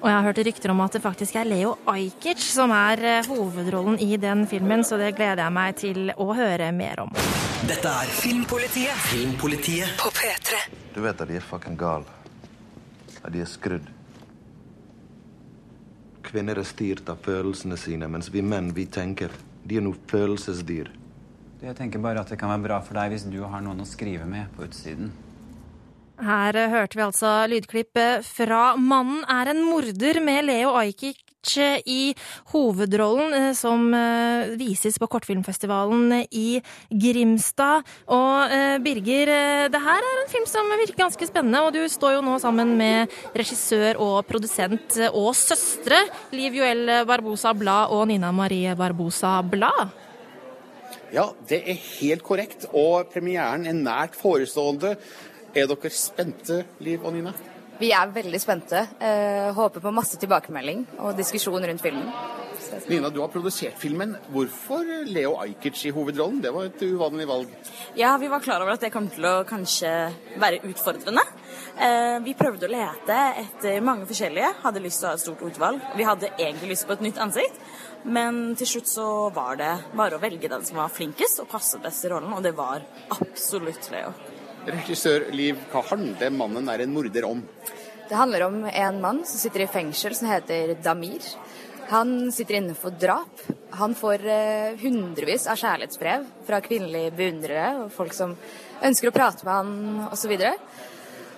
Og 0.00 0.08
jeg 0.10 0.16
har 0.16 0.22
hørt 0.22 0.38
rykter 0.46 0.70
om 0.70 0.80
at 0.80 0.92
det 0.92 1.02
faktisk 1.02 1.36
er 1.36 1.44
Leo 1.44 1.76
Ajkic 1.86 2.38
som 2.38 2.70
er 2.70 2.98
eh, 3.04 3.26
hovedrollen 3.28 3.98
i 4.00 4.16
den 4.16 4.46
filmen, 4.46 4.84
så 4.84 4.96
det 4.96 5.14
gleder 5.16 5.42
jeg 5.44 5.52
meg 5.52 5.76
til 5.76 6.12
å 6.16 6.32
høre 6.34 6.72
mer 6.72 7.00
om. 7.00 7.10
Dette 7.68 7.88
er 7.88 8.08
Filmpolitiet 8.12 8.96
Filmpolitiet 9.08 9.88
på 9.98 10.10
P3. 10.12 10.60
Du 10.94 11.00
vet 11.00 11.20
at 11.20 11.28
de 11.28 11.36
er 11.36 11.40
fucking 11.40 11.78
gale. 11.78 12.04
At 13.24 13.32
de 13.32 13.40
er 13.40 13.48
skrudd. 13.48 13.86
Kvinner 16.34 16.58
er 16.58 16.66
styrt 16.66 17.06
av 17.12 17.20
følelsene 17.22 17.76
sine, 17.78 18.08
mens 18.10 18.26
vi 18.34 18.40
menn, 18.42 18.72
vi 18.74 18.88
tenker. 18.90 19.30
De 19.62 19.76
er 19.78 19.84
noe 19.86 19.94
følelsesdyr. 20.10 20.88
Jeg 21.62 21.76
tenker 21.78 22.02
bare 22.02 22.24
at 22.24 22.32
det 22.32 22.40
kan 22.40 22.50
være 22.50 22.64
bra 22.64 22.78
for 22.82 22.98
deg 22.98 23.12
hvis 23.12 23.28
du 23.30 23.36
har 23.46 23.62
noen 23.62 23.84
å 23.84 23.86
skrive 23.86 24.26
med 24.26 24.50
på 24.56 24.66
utsiden. 24.66 25.12
Her 26.22 26.56
hørte 26.70 26.96
vi 26.98 27.02
altså 27.02 27.30
lydklipp 27.50 27.98
eh, 27.98 28.22
fra 28.22 28.76
'Mannen 28.76 29.24
er 29.28 29.50
en 29.50 29.64
morder' 29.66 30.22
med 30.22 30.44
Leo 30.46 30.76
Ajkic 30.78 31.24
i 31.86 32.14
hovedrollen, 32.52 33.34
eh, 33.34 33.52
som 33.54 33.92
eh, 33.94 34.54
vises 34.58 34.98
på 34.98 35.08
Kortfilmfestivalen 35.10 36.24
i 36.30 36.60
Grimstad. 36.90 37.84
Og 38.08 38.52
eh, 38.52 38.78
Birger, 38.84 39.68
det 39.68 39.82
her 39.82 40.00
er 40.00 40.22
en 40.22 40.30
film 40.30 40.46
som 40.46 40.70
virker 40.78 40.96
ganske 41.04 41.28
spennende, 41.28 41.62
og 41.62 41.74
du 41.74 41.84
står 41.88 42.16
jo 42.16 42.24
nå 42.24 42.38
sammen 42.42 42.76
med 42.78 43.12
regissør 43.36 44.00
og 44.00 44.24
produsent 44.28 44.98
og 45.12 45.34
søstre 45.36 46.00
Liv 46.32 46.56
Joel 46.60 47.04
Barbosa 47.08 47.54
Blad 47.54 47.92
og 47.92 48.08
Nina 48.08 48.32
Marie 48.32 48.74
Barbosa 48.76 49.40
Blad. 49.42 49.92
Ja, 51.14 51.28
det 51.46 51.60
er 51.70 51.78
helt 51.78 52.24
korrekt, 52.26 52.64
og 52.72 53.12
premieren 53.12 53.68
er 53.70 53.76
nært 53.76 54.16
forestående. 54.18 54.96
Er 55.54 55.68
dere 55.70 55.90
spente, 55.94 56.64
Liv 56.82 57.04
og 57.06 57.12
Nina? 57.14 57.30
Vi 57.78 57.92
er 57.94 58.10
veldig 58.10 58.38
spente. 58.42 58.80
Eh, 58.98 59.52
håper 59.54 59.82
på 59.82 59.92
masse 59.94 60.18
tilbakemelding 60.18 60.80
og 60.98 61.14
diskusjon 61.18 61.62
rundt 61.62 61.82
filmen. 61.82 62.08
Nina, 62.90 63.10
du 63.10 63.20
har 63.20 63.30
produsert 63.30 63.78
filmen. 63.78 64.16
Hvorfor 64.34 64.82
Leo 65.06 65.36
Ajkic 65.38 65.84
i 65.86 65.92
hovedrollen? 65.94 66.40
Det 66.42 66.50
var 66.54 66.66
et 66.66 66.82
uvanlig 66.82 67.26
valg. 67.30 67.54
Ja, 67.94 68.16
vi 68.18 68.30
var 68.32 68.42
klar 68.42 68.64
over 68.64 68.74
at 68.74 68.82
det 68.82 68.90
kom 68.94 69.06
til 69.14 69.26
å 69.30 69.44
kanskje 69.46 69.92
være 70.42 70.58
utfordrende. 70.66 71.22
Eh, 71.78 72.18
vi 72.26 72.34
prøvde 72.38 72.66
å 72.66 72.74
lete 72.74 73.18
etter 73.44 73.78
mange 73.84 74.10
forskjellige, 74.10 74.50
hadde 74.64 74.82
lyst 74.82 75.02
til 75.02 75.06
å 75.06 75.12
ha 75.12 75.18
et 75.20 75.22
stort 75.22 75.46
utvalg. 75.46 75.90
Vi 75.94 76.08
hadde 76.08 76.34
egentlig 76.34 76.74
lyst 76.74 76.90
på 76.90 76.98
et 76.98 77.06
nytt 77.06 77.22
ansikt, 77.22 77.62
men 78.04 78.56
til 78.58 78.74
slutt 78.74 78.90
så 78.90 79.08
var 79.34 79.58
det 79.62 79.72
bare 79.94 80.18
å 80.18 80.22
velge 80.22 80.50
den 80.50 80.66
som 80.66 80.82
var 80.82 80.94
flinkest 80.94 81.46
og 81.46 81.50
passet 81.54 81.82
best 81.84 82.06
i 82.06 82.10
rollen, 82.10 82.34
og 82.34 82.42
det 82.42 82.56
var 82.58 82.82
absolutt 83.14 83.92
Leo. 83.94 84.14
Regissør 84.64 85.26
Liv, 85.36 85.58
hva 85.72 85.82
handler 85.90 86.30
'Mannen 86.32 86.68
er 86.72 86.80
en 86.84 86.94
morder' 86.94 87.26
om? 87.28 87.42
Det 88.08 88.16
handler 88.16 88.46
om 88.46 88.64
en 88.64 89.00
mann 89.00 89.24
som 89.24 89.38
sitter 89.38 89.64
i 89.64 89.66
fengsel 89.66 90.14
som 90.14 90.28
heter 90.28 90.74
Damir. 90.82 91.20
Han 91.88 92.32
sitter 92.32 92.56
inne 92.56 92.74
for 92.74 92.90
drap. 92.90 93.44
Han 93.76 93.94
får 93.94 94.24
eh, 94.24 94.76
hundrevis 94.80 95.46
av 95.50 95.56
kjærlighetsbrev 95.60 96.24
fra 96.46 96.60
kvinnelige 96.64 97.12
beundrere 97.16 97.84
og 97.84 97.92
folk 97.92 98.14
som 98.16 98.36
ønsker 98.84 99.10
å 99.10 99.14
prate 99.14 99.44
med 99.44 99.54
han 99.54 100.08
osv. 100.12 100.32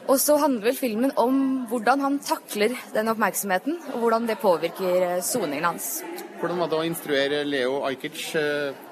Og 0.07 0.21
så 0.23 0.37
handler 0.39 0.69
vel 0.69 0.79
filmen 0.79 1.15
om 1.19 1.67
hvordan 1.71 2.05
han 2.05 2.19
takler 2.23 2.77
den 2.95 3.11
oppmerksomheten, 3.11 3.81
og 3.95 4.05
hvordan 4.05 4.29
det 4.31 4.39
påvirker 4.39 5.17
eh, 5.17 5.23
soningen 5.23 5.67
hans. 5.67 6.05
Hvordan 6.39 6.63
var 6.63 6.71
det 6.71 6.79
å 6.79 6.87
instruere 6.87 7.43
Leo 7.47 7.83
Ajkic? 7.89 8.37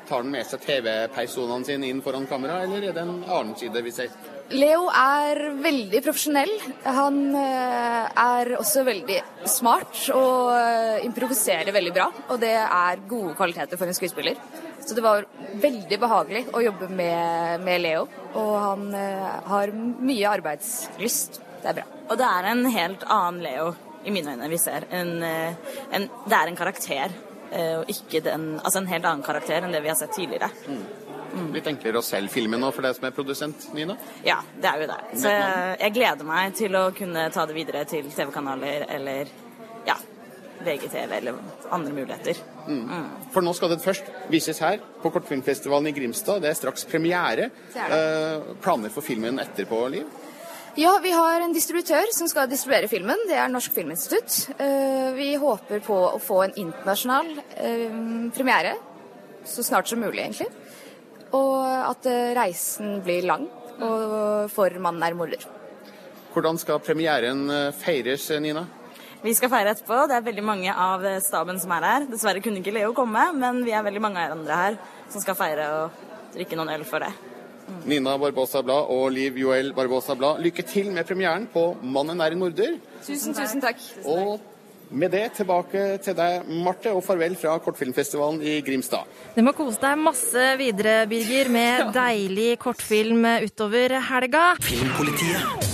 Tar 0.09 0.21
han 0.21 0.31
med 0.31 0.45
seg 0.45 0.61
TV-personene 0.61 1.65
sine 1.65 1.89
inn 1.89 2.03
foran 2.05 2.27
kamera, 2.29 2.61
eller 2.67 2.91
er 2.91 2.97
det 2.97 3.05
en 3.05 3.23
annen 3.25 3.55
side 3.57 3.81
vi 3.85 3.93
ser? 3.95 4.13
Leo 4.53 4.91
er 4.93 5.39
veldig 5.65 6.03
profesjonell. 6.05 6.53
Han 6.85 7.17
eh, 7.41 8.11
er 8.21 8.51
også 8.59 8.83
veldig 8.85 9.17
smart 9.49 10.03
og 10.13 10.51
eh, 10.53 11.07
improviserer 11.07 11.73
veldig 11.73 11.95
bra. 11.97 12.11
Og 12.29 12.43
det 12.43 12.53
er 12.61 13.07
gode 13.09 13.33
kvaliteter 13.39 13.81
for 13.81 13.89
en 13.89 13.97
skuespiller. 13.97 14.37
Så 14.85 14.93
det 14.93 15.07
var 15.07 15.25
veldig 15.63 15.99
behagelig 16.03 16.45
å 16.53 16.61
jobbe 16.61 16.91
med, 16.93 17.65
med 17.65 17.81
Leo. 17.87 18.05
Og 18.37 18.53
han 18.67 18.87
eh, 19.01 19.35
har 19.49 19.73
mye 19.73 20.37
arbeidslyst. 20.37 21.41
Det 21.63 21.73
er 21.73 21.81
bra. 21.81 21.89
Og 22.11 22.21
det 22.21 22.29
er 22.29 22.53
en 22.53 22.65
helt 22.77 23.09
annen 23.09 23.45
Leo, 23.47 23.73
i 24.05 24.13
mine 24.13 24.37
øyne, 24.37 24.53
vi 24.53 24.61
ser. 24.61 24.85
En, 24.93 25.17
en, 25.25 26.11
det 26.29 26.37
er 26.37 26.51
en 26.51 26.59
karakter, 26.59 27.15
og 27.55 27.91
ikke 27.93 28.21
den 28.25 28.47
Altså 28.61 28.81
en 28.81 28.89
helt 28.91 29.05
annen 29.05 29.25
karakter 29.27 29.63
enn 29.63 29.75
det 29.75 29.83
vi 29.85 29.91
har 29.93 29.99
sett 29.99 30.15
tidligere. 30.17 30.51
Litt 31.55 31.67
enklere 31.67 31.99
å 31.99 32.07
selge 32.07 32.31
filmen 32.31 32.61
nå 32.63 32.71
for 32.75 32.87
deg 32.87 32.95
som 32.95 33.09
er 33.09 33.15
produsent, 33.15 33.69
Nina? 33.75 33.97
Ja, 34.27 34.37
det 34.55 34.71
er 34.71 34.83
jo 34.85 34.91
det. 34.91 34.99
Så 35.19 35.31
jeg, 35.33 35.77
jeg 35.81 35.95
gleder 35.97 36.29
meg 36.29 36.55
til 36.59 36.77
å 36.79 36.85
kunne 36.95 37.29
ta 37.35 37.47
det 37.51 37.57
videre 37.57 37.83
til 37.91 38.07
TV-kanaler 38.07 38.87
eller 38.95 39.33
ja, 39.89 39.97
VGTV 40.65 41.17
eller 41.19 41.41
andre 41.75 41.93
muligheter. 41.97 42.39
Mm. 42.69 42.87
For 43.35 43.45
nå 43.45 43.53
skal 43.57 43.75
den 43.75 43.83
først 43.83 44.07
vises 44.33 44.61
her 44.63 44.79
på 45.03 45.11
Kortfilmfestivalen 45.13 45.91
i 45.91 45.95
Grimstad. 45.97 46.41
Det 46.45 46.53
er 46.53 46.59
straks 46.59 46.87
premiere. 46.89 47.51
Det 47.75 47.83
er 47.83 47.95
Eh, 47.95 48.55
planer 48.63 48.91
for 48.95 49.03
filmen 49.03 49.39
etterpå, 49.43 49.83
Liv? 49.93 50.07
Ja, 50.77 50.99
vi 51.03 51.13
har 51.15 51.39
en 51.41 51.53
distributør 51.55 52.09
som 52.11 52.27
skal 52.27 52.49
distribuere 52.51 52.89
filmen. 52.91 53.21
Det 53.29 53.37
er 53.39 53.51
Norsk 53.51 53.71
Filminstitutt. 53.77 54.59
Eh, 54.59 55.13
Vi 55.15 55.29
håper 55.39 55.79
på 55.87 55.95
å 55.95 56.19
få 56.19 56.41
en 56.43 56.55
internasjonal 56.59 57.29
eh, 57.63 57.93
premiere 58.35 58.73
så 59.47 59.63
snart 59.63 59.87
som 59.87 60.01
mulig, 60.03 60.25
egentlig. 60.25 60.49
Og 61.31 61.61
at 61.63 62.09
eh, 62.11 62.33
reisen 62.35 62.97
blir 63.07 63.23
lang 63.23 63.45
og 63.79 64.51
for 64.51 64.71
'Mannen 64.71 65.03
er 65.03 65.15
morder'. 65.15 65.47
Hvordan 66.35 66.59
skal 66.59 66.81
premieren 66.81 67.73
feires, 67.79 68.31
Nina? 68.41 68.67
Vi 69.23 69.35
skal 69.35 69.51
feire 69.51 69.71
etterpå. 69.71 70.09
Det 70.09 70.17
er 70.17 70.27
veldig 70.27 70.45
mange 70.45 70.75
av 70.75 71.07
staben 71.23 71.61
som 71.61 71.71
er 71.71 71.87
her. 71.87 72.07
Dessverre 72.11 72.43
kunne 72.43 72.59
ikke 72.59 72.75
Leo 72.75 72.93
komme, 72.93 73.31
men 73.33 73.63
vi 73.65 73.71
er 73.71 73.83
veldig 73.83 74.03
mange 74.03 74.19
av 74.19 74.35
andre 74.39 74.55
her 74.55 74.79
som 75.09 75.23
skal 75.23 75.39
feire 75.39 75.71
og 75.71 76.35
drikke 76.35 76.57
noen 76.57 76.75
øl 76.75 76.85
for 76.85 76.99
det. 76.99 77.34
Nina 77.85 78.17
Barbosa 78.21 78.63
Blad 78.65 78.91
og 78.95 79.11
Liv 79.13 79.39
Joel 79.39 79.73
Barbosa 79.77 80.15
Blad, 80.15 80.41
lykke 80.45 80.65
til 80.67 80.91
med 80.93 81.07
premieren 81.07 81.47
på 81.53 81.77
'Mannen 81.83 82.21
er 82.21 82.33
en 82.33 82.41
morder'. 82.41 82.79
Tusen, 83.07 83.35
tusen 83.35 83.61
takk. 83.61 83.77
Og 84.05 84.41
med 84.91 85.11
det 85.11 85.33
tilbake 85.33 85.99
til 86.05 86.15
deg, 86.15 86.49
Marte, 86.65 86.93
og 86.93 87.03
farvel 87.05 87.37
fra 87.37 87.59
Kortfilmfestivalen 87.59 88.43
i 88.43 88.61
Grimstad. 88.61 89.09
Du 89.37 89.43
må 89.43 89.53
kose 89.53 89.81
deg 89.81 89.99
masse 89.99 90.57
videre, 90.61 91.07
Birger, 91.11 91.49
med 91.49 91.91
deilig 92.01 92.59
kortfilm 92.59 93.25
utover 93.45 93.99
helga. 94.11 94.55
Filmpolitiet. 94.61 95.74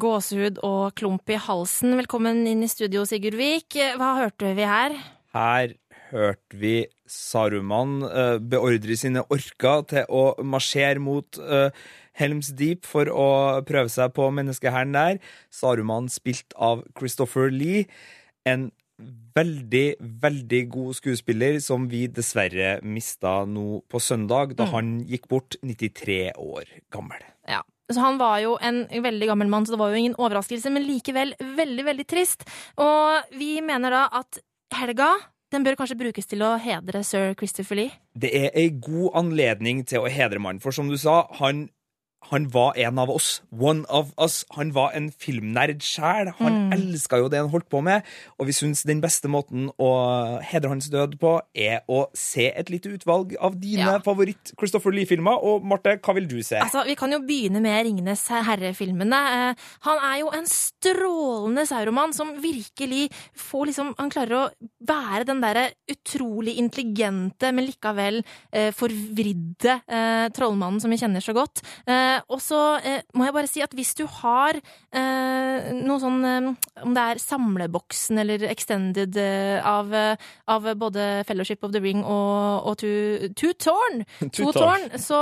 Gåsehud 0.00 0.58
og 0.66 0.96
klump 0.98 1.30
i 1.30 1.38
halsen. 1.38 1.94
Velkommen 2.00 2.42
inn 2.50 2.64
i 2.64 2.70
studio, 2.70 3.04
Sigurd 3.06 3.36
Vik. 3.38 3.76
Hva 4.00 4.10
hørte 4.18 4.54
vi 4.56 4.66
her? 4.66 4.96
Her 5.36 5.74
hørte 6.10 6.58
vi 6.58 6.76
Saruman 7.06 8.00
uh, 8.02 8.38
beordre 8.42 8.96
sine 8.98 9.22
orker 9.30 9.84
til 9.90 10.08
å 10.10 10.24
marsjere 10.42 11.02
mot 11.02 11.38
uh, 11.38 11.70
Helms 12.18 12.50
Deep 12.58 12.88
for 12.88 13.10
å 13.10 13.28
prøve 13.66 13.92
seg 13.92 14.14
på 14.16 14.30
menneskehæren 14.34 14.94
der. 14.96 15.20
Saruman 15.54 16.10
spilt 16.10 16.56
av 16.58 16.82
Christopher 16.98 17.52
Lee. 17.54 17.86
En 18.48 18.72
veldig, 19.34 19.96
veldig 20.22 20.60
god 20.70 20.94
skuespiller 20.94 21.60
som 21.60 21.88
vi 21.90 22.06
dessverre 22.06 22.76
mista 22.86 23.44
nå 23.44 23.82
på 23.90 24.00
søndag, 24.00 24.54
da 24.56 24.64
Mm. 24.66 24.70
han 24.72 25.04
gikk 25.06 25.28
bort 25.28 25.56
93 25.62 26.32
år 26.36 26.64
gammel. 26.90 27.22
Ja. 27.48 27.62
Så 27.90 28.00
han 28.00 28.16
var 28.16 28.38
jo 28.40 28.56
en 28.62 28.86
veldig 28.88 29.26
gammel 29.28 29.48
mann, 29.48 29.66
så 29.66 29.72
det 29.72 29.78
var 29.78 29.90
jo 29.90 29.96
ingen 30.00 30.14
overraskelse, 30.16 30.70
men 30.72 30.86
likevel 30.86 31.34
veldig, 31.38 31.84
veldig 31.84 32.06
trist. 32.06 32.44
Og 32.78 33.22
vi 33.36 33.60
mener 33.60 33.90
da 33.90 34.08
at 34.10 34.38
helga 34.72 35.10
den 35.52 35.62
bør 35.62 35.76
kanskje 35.76 35.98
brukes 35.98 36.26
til 36.26 36.40
å 36.42 36.58
hedre 36.58 37.04
sir 37.04 37.34
Christopher 37.34 37.76
Lee. 37.76 37.92
Det 38.18 38.30
er 38.34 38.50
ei 38.56 38.70
god 38.70 39.12
anledning 39.14 39.84
til 39.86 40.00
å 40.00 40.08
hedre 40.10 40.40
mannen, 40.40 40.60
for 40.60 40.72
som 40.72 40.88
du 40.88 40.96
sa, 40.96 41.26
han, 41.38 41.68
han 42.30 42.48
var 42.50 42.72
en 42.76 42.98
av 42.98 43.10
oss. 43.10 43.42
One 43.52 43.84
of 43.88 44.12
us. 44.18 44.44
Han 44.56 44.72
var 44.72 44.92
en 44.94 45.10
filmnerd 45.10 45.80
sjæl. 45.84 46.32
Han 46.38 46.52
Mm. 46.54 46.72
elska 46.72 47.18
jo 47.18 47.28
det 47.28 47.38
han 47.38 47.50
holdt 47.50 47.68
på 47.68 47.82
med, 47.82 48.02
og 48.38 48.46
vi 48.46 48.52
syns 48.52 48.82
den 48.86 49.00
beste 49.00 49.28
måten 49.28 49.70
å 49.78 50.40
hedre 50.42 50.68
hans 50.68 50.88
død 50.88 51.18
på, 51.20 51.40
er 51.54 51.80
å 51.88 52.06
se 52.14 52.46
et 52.56 52.70
lite 52.70 52.88
utvalg 52.94 53.34
av 53.40 53.58
dine 53.60 53.78
Ja. 53.84 53.98
favoritt-Christopher 53.98 54.92
Lee-filmer. 54.92 55.36
Og 55.42 55.62
Marte, 55.64 55.98
hva 56.00 56.14
vil 56.14 56.26
du 56.28 56.42
se? 56.42 56.56
Altså, 56.56 56.84
Vi 56.86 56.94
kan 56.94 57.10
jo 57.12 57.18
begynne 57.20 57.60
med 57.60 57.84
Ringenes 57.86 58.26
herre-filmene. 58.28 59.50
Eh, 59.50 59.54
han 59.82 59.98
er 59.98 60.20
jo 60.20 60.30
en 60.30 60.46
strålende 60.46 61.66
sauroman 61.66 62.12
som 62.14 62.34
virkelig 62.40 63.10
får 63.36 63.66
liksom 63.70 63.94
Han 63.98 64.10
klarer 64.10 64.34
å 64.48 64.50
være 64.86 65.24
den 65.26 65.40
derre 65.40 65.70
utrolig 65.90 66.56
intelligente, 66.58 67.52
men 67.54 67.66
likevel 67.68 68.22
eh, 68.52 68.70
forvridde 68.72 69.80
eh, 69.88 70.28
trollmannen 70.34 70.80
som 70.82 70.90
vi 70.92 70.96
kjenner 71.00 71.22
så 71.24 71.34
godt. 71.36 71.62
Eh, 71.86 72.13
og 72.28 72.40
så 72.42 72.60
eh, 72.84 73.02
må 73.14 73.26
jeg 73.26 73.36
bare 73.36 73.50
si 73.50 73.62
at 73.64 73.74
hvis 73.76 73.94
du 73.98 74.04
har 74.20 74.58
eh, 74.58 75.72
noe 75.78 75.98
sånn 76.02 76.20
eh, 76.28 76.48
Om 76.84 76.94
det 76.96 77.04
er 77.04 77.22
samleboksen 77.22 78.20
eller 78.22 78.46
extended 78.50 79.18
eh, 79.20 79.58
av, 79.64 79.92
eh, 79.94 80.30
av 80.50 80.70
både 80.80 81.24
Fellowship 81.28 81.64
of 81.66 81.74
the 81.74 81.82
Ring 81.82 82.02
og, 82.04 82.70
og 82.70 82.78
Two, 82.80 83.30
Two 83.38 83.54
Torn, 83.58 84.04
to. 84.36 84.50
Torn, 84.54 84.88
så 85.00 85.20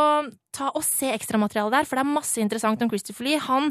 ta 0.52 0.68
og 0.76 0.84
se 0.84 1.08
ekstramaterialet 1.14 1.78
der, 1.78 1.88
for 1.88 1.96
det 1.96 2.04
er 2.04 2.12
masse 2.12 2.40
interessant 2.42 2.82
om 2.84 2.90
Christopher 2.92 3.24
Lee. 3.24 3.40
Han 3.40 3.70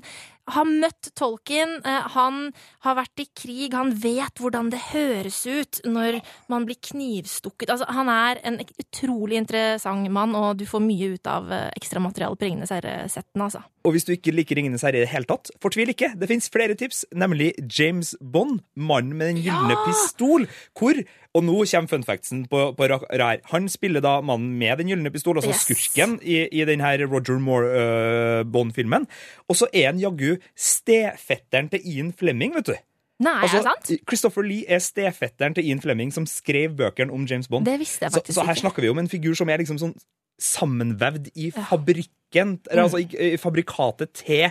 har 0.50 0.66
møtt 0.66 1.12
Tolkien, 1.18 1.78
eh, 1.86 2.08
han 2.16 2.52
har 2.86 2.98
vært 2.98 3.24
i 3.24 3.28
krig, 3.38 3.74
han 3.74 3.94
vet 4.02 4.42
hvordan 4.42 4.72
det 4.74 4.82
høres 4.92 5.44
ut 5.46 5.82
når 5.86 6.22
man 6.52 6.66
blir 6.66 6.80
knivstukket. 6.82 7.70
Altså, 7.70 7.88
han 7.92 8.10
er 8.10 8.42
en 8.44 8.60
utrolig 8.62 9.38
interessant 9.42 10.10
mann, 10.12 10.36
og 10.36 10.58
du 10.58 10.66
får 10.66 10.84
mye 10.86 11.14
ut 11.16 11.30
av 11.30 11.52
eh, 11.52 11.70
ekstramaterialet 11.78 12.40
på 12.40 12.50
Ringenes 12.50 12.74
herre-settene, 12.74 13.48
altså. 13.48 13.64
Og 13.86 13.96
hvis 13.96 14.06
du 14.06 14.12
ikke 14.14 14.34
liker 14.36 14.56
Ringenes 14.60 14.84
herre 14.86 15.00
i 15.00 15.04
det 15.06 15.10
hele 15.10 15.26
tatt, 15.26 15.50
fortvil 15.64 15.90
ikke. 15.90 16.12
Det 16.22 16.28
fins 16.30 16.50
flere 16.54 16.76
tips, 16.78 17.00
nemlig 17.18 17.52
James 17.80 18.12
Bond, 18.22 18.60
mannen 18.78 19.16
med 19.18 19.32
den 19.32 19.40
gylne 19.42 19.74
Ja! 19.74 19.80
pistol. 19.88 20.46
Hvor, 20.78 21.00
og 21.34 21.44
nå 21.48 21.56
kommer 21.72 21.90
fun 21.90 22.04
factsen 22.06 22.44
på, 22.52 22.62
på 22.78 22.90
ra- 22.92 23.08
rær, 23.10 23.42
han 23.50 23.66
spiller 23.74 24.04
da 24.06 24.20
mannen 24.22 24.54
med 24.60 24.78
den 24.84 24.92
gylne 24.94 25.10
pistol, 25.12 25.40
altså 25.42 25.50
Yes. 25.56 25.66
skurken, 25.66 26.20
i, 26.22 26.44
i 26.52 26.66
denne 26.70 26.92
Roger 27.10 27.40
Moore 27.42 27.72
øh, 27.74 28.46
Bond-filmen. 28.54 29.08
Og 29.50 29.56
så 29.58 29.68
er 29.74 29.90
han 29.90 30.00
jaggu 30.04 30.36
stefetteren 30.56 31.70
til 31.74 31.82
Ian 31.88 32.14
Fleming, 32.14 32.54
vet 32.60 32.70
du. 32.72 32.76
Nei, 33.22 33.36
er 33.46 33.52
det 33.54 33.66
sant? 33.66 33.92
Christopher 34.10 34.42
Lee 34.46 34.64
er 34.70 34.80
stefetteren 34.82 35.54
til 35.58 35.68
Ian 35.70 35.82
Fleming, 35.84 36.10
som 36.14 36.26
skrev 36.30 36.74
bøkene 36.80 37.14
om 37.14 37.26
James 37.30 37.48
Bond. 37.52 37.66
Det 37.70 37.78
visste 37.82 38.06
jeg 38.08 38.14
så, 38.16 38.18
faktisk 38.22 38.38
så 38.40 38.46
her 38.48 38.56
ikke. 38.56 38.64
snakker 38.64 38.82
vi 38.86 38.90
om 38.94 38.98
en 39.02 39.10
figur 39.12 39.36
som 39.38 39.50
er 39.54 39.62
liksom 39.62 39.78
sånn 39.82 39.94
sammenvevd 40.42 41.32
i 41.36 41.52
fabrikken, 41.56 42.58
eller 42.70 42.88
altså 42.88 43.02
i, 43.04 43.08
i 43.34 43.40
fabrikatet 43.42 44.14
til 44.24 44.50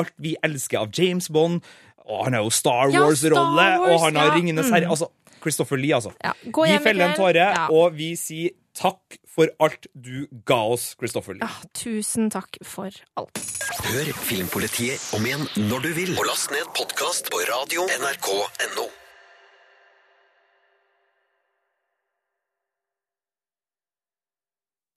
alt 0.00 0.12
vi 0.22 0.36
elsker 0.46 0.84
av 0.84 0.92
James 0.96 1.30
Bond. 1.32 1.64
Og 2.10 2.24
han 2.26 2.34
har 2.34 2.44
jo 2.46 2.52
Star 2.54 2.90
Wars-rolle, 2.90 3.66
ja, 3.66 3.80
Wars, 3.80 3.92
og 3.92 4.06
han 4.08 4.18
har 4.18 4.30
ja, 4.32 4.36
Ringenes 4.38 4.66
mm. 4.66 4.74
herre. 4.74 4.90
Altså, 4.90 5.10
Christopher 5.40 5.78
Lee, 5.80 5.94
altså. 5.94 6.12
Ja, 6.24 6.32
vi 6.44 6.78
feller 6.82 7.10
en 7.10 7.16
tåre, 7.16 7.46
Ja. 7.54 7.66
og 7.72 7.94
vi 7.96 8.12
sier 8.18 8.56
takk 8.76 9.18
for 9.28 9.50
alt 9.62 9.86
du 9.94 10.26
ga 10.46 10.60
oss, 10.74 10.94
Christopher 11.00 11.38
Lee. 11.38 11.46
Ja, 11.46 11.70
tusen 11.74 12.30
takk 12.30 12.60
for 12.66 12.90
alt. 13.16 13.42
Hør 13.88 14.12
Filmpolitiet 14.26 15.10
om 15.16 15.26
igjen 15.26 15.46
når 15.70 15.86
du 15.88 15.92
vil. 15.96 16.16
Og 16.18 16.26
last 16.28 16.52
ned 16.54 16.66
podkast 16.76 17.32
på 17.32 17.44
radio 17.50 17.86
nrk.no. 18.00 18.90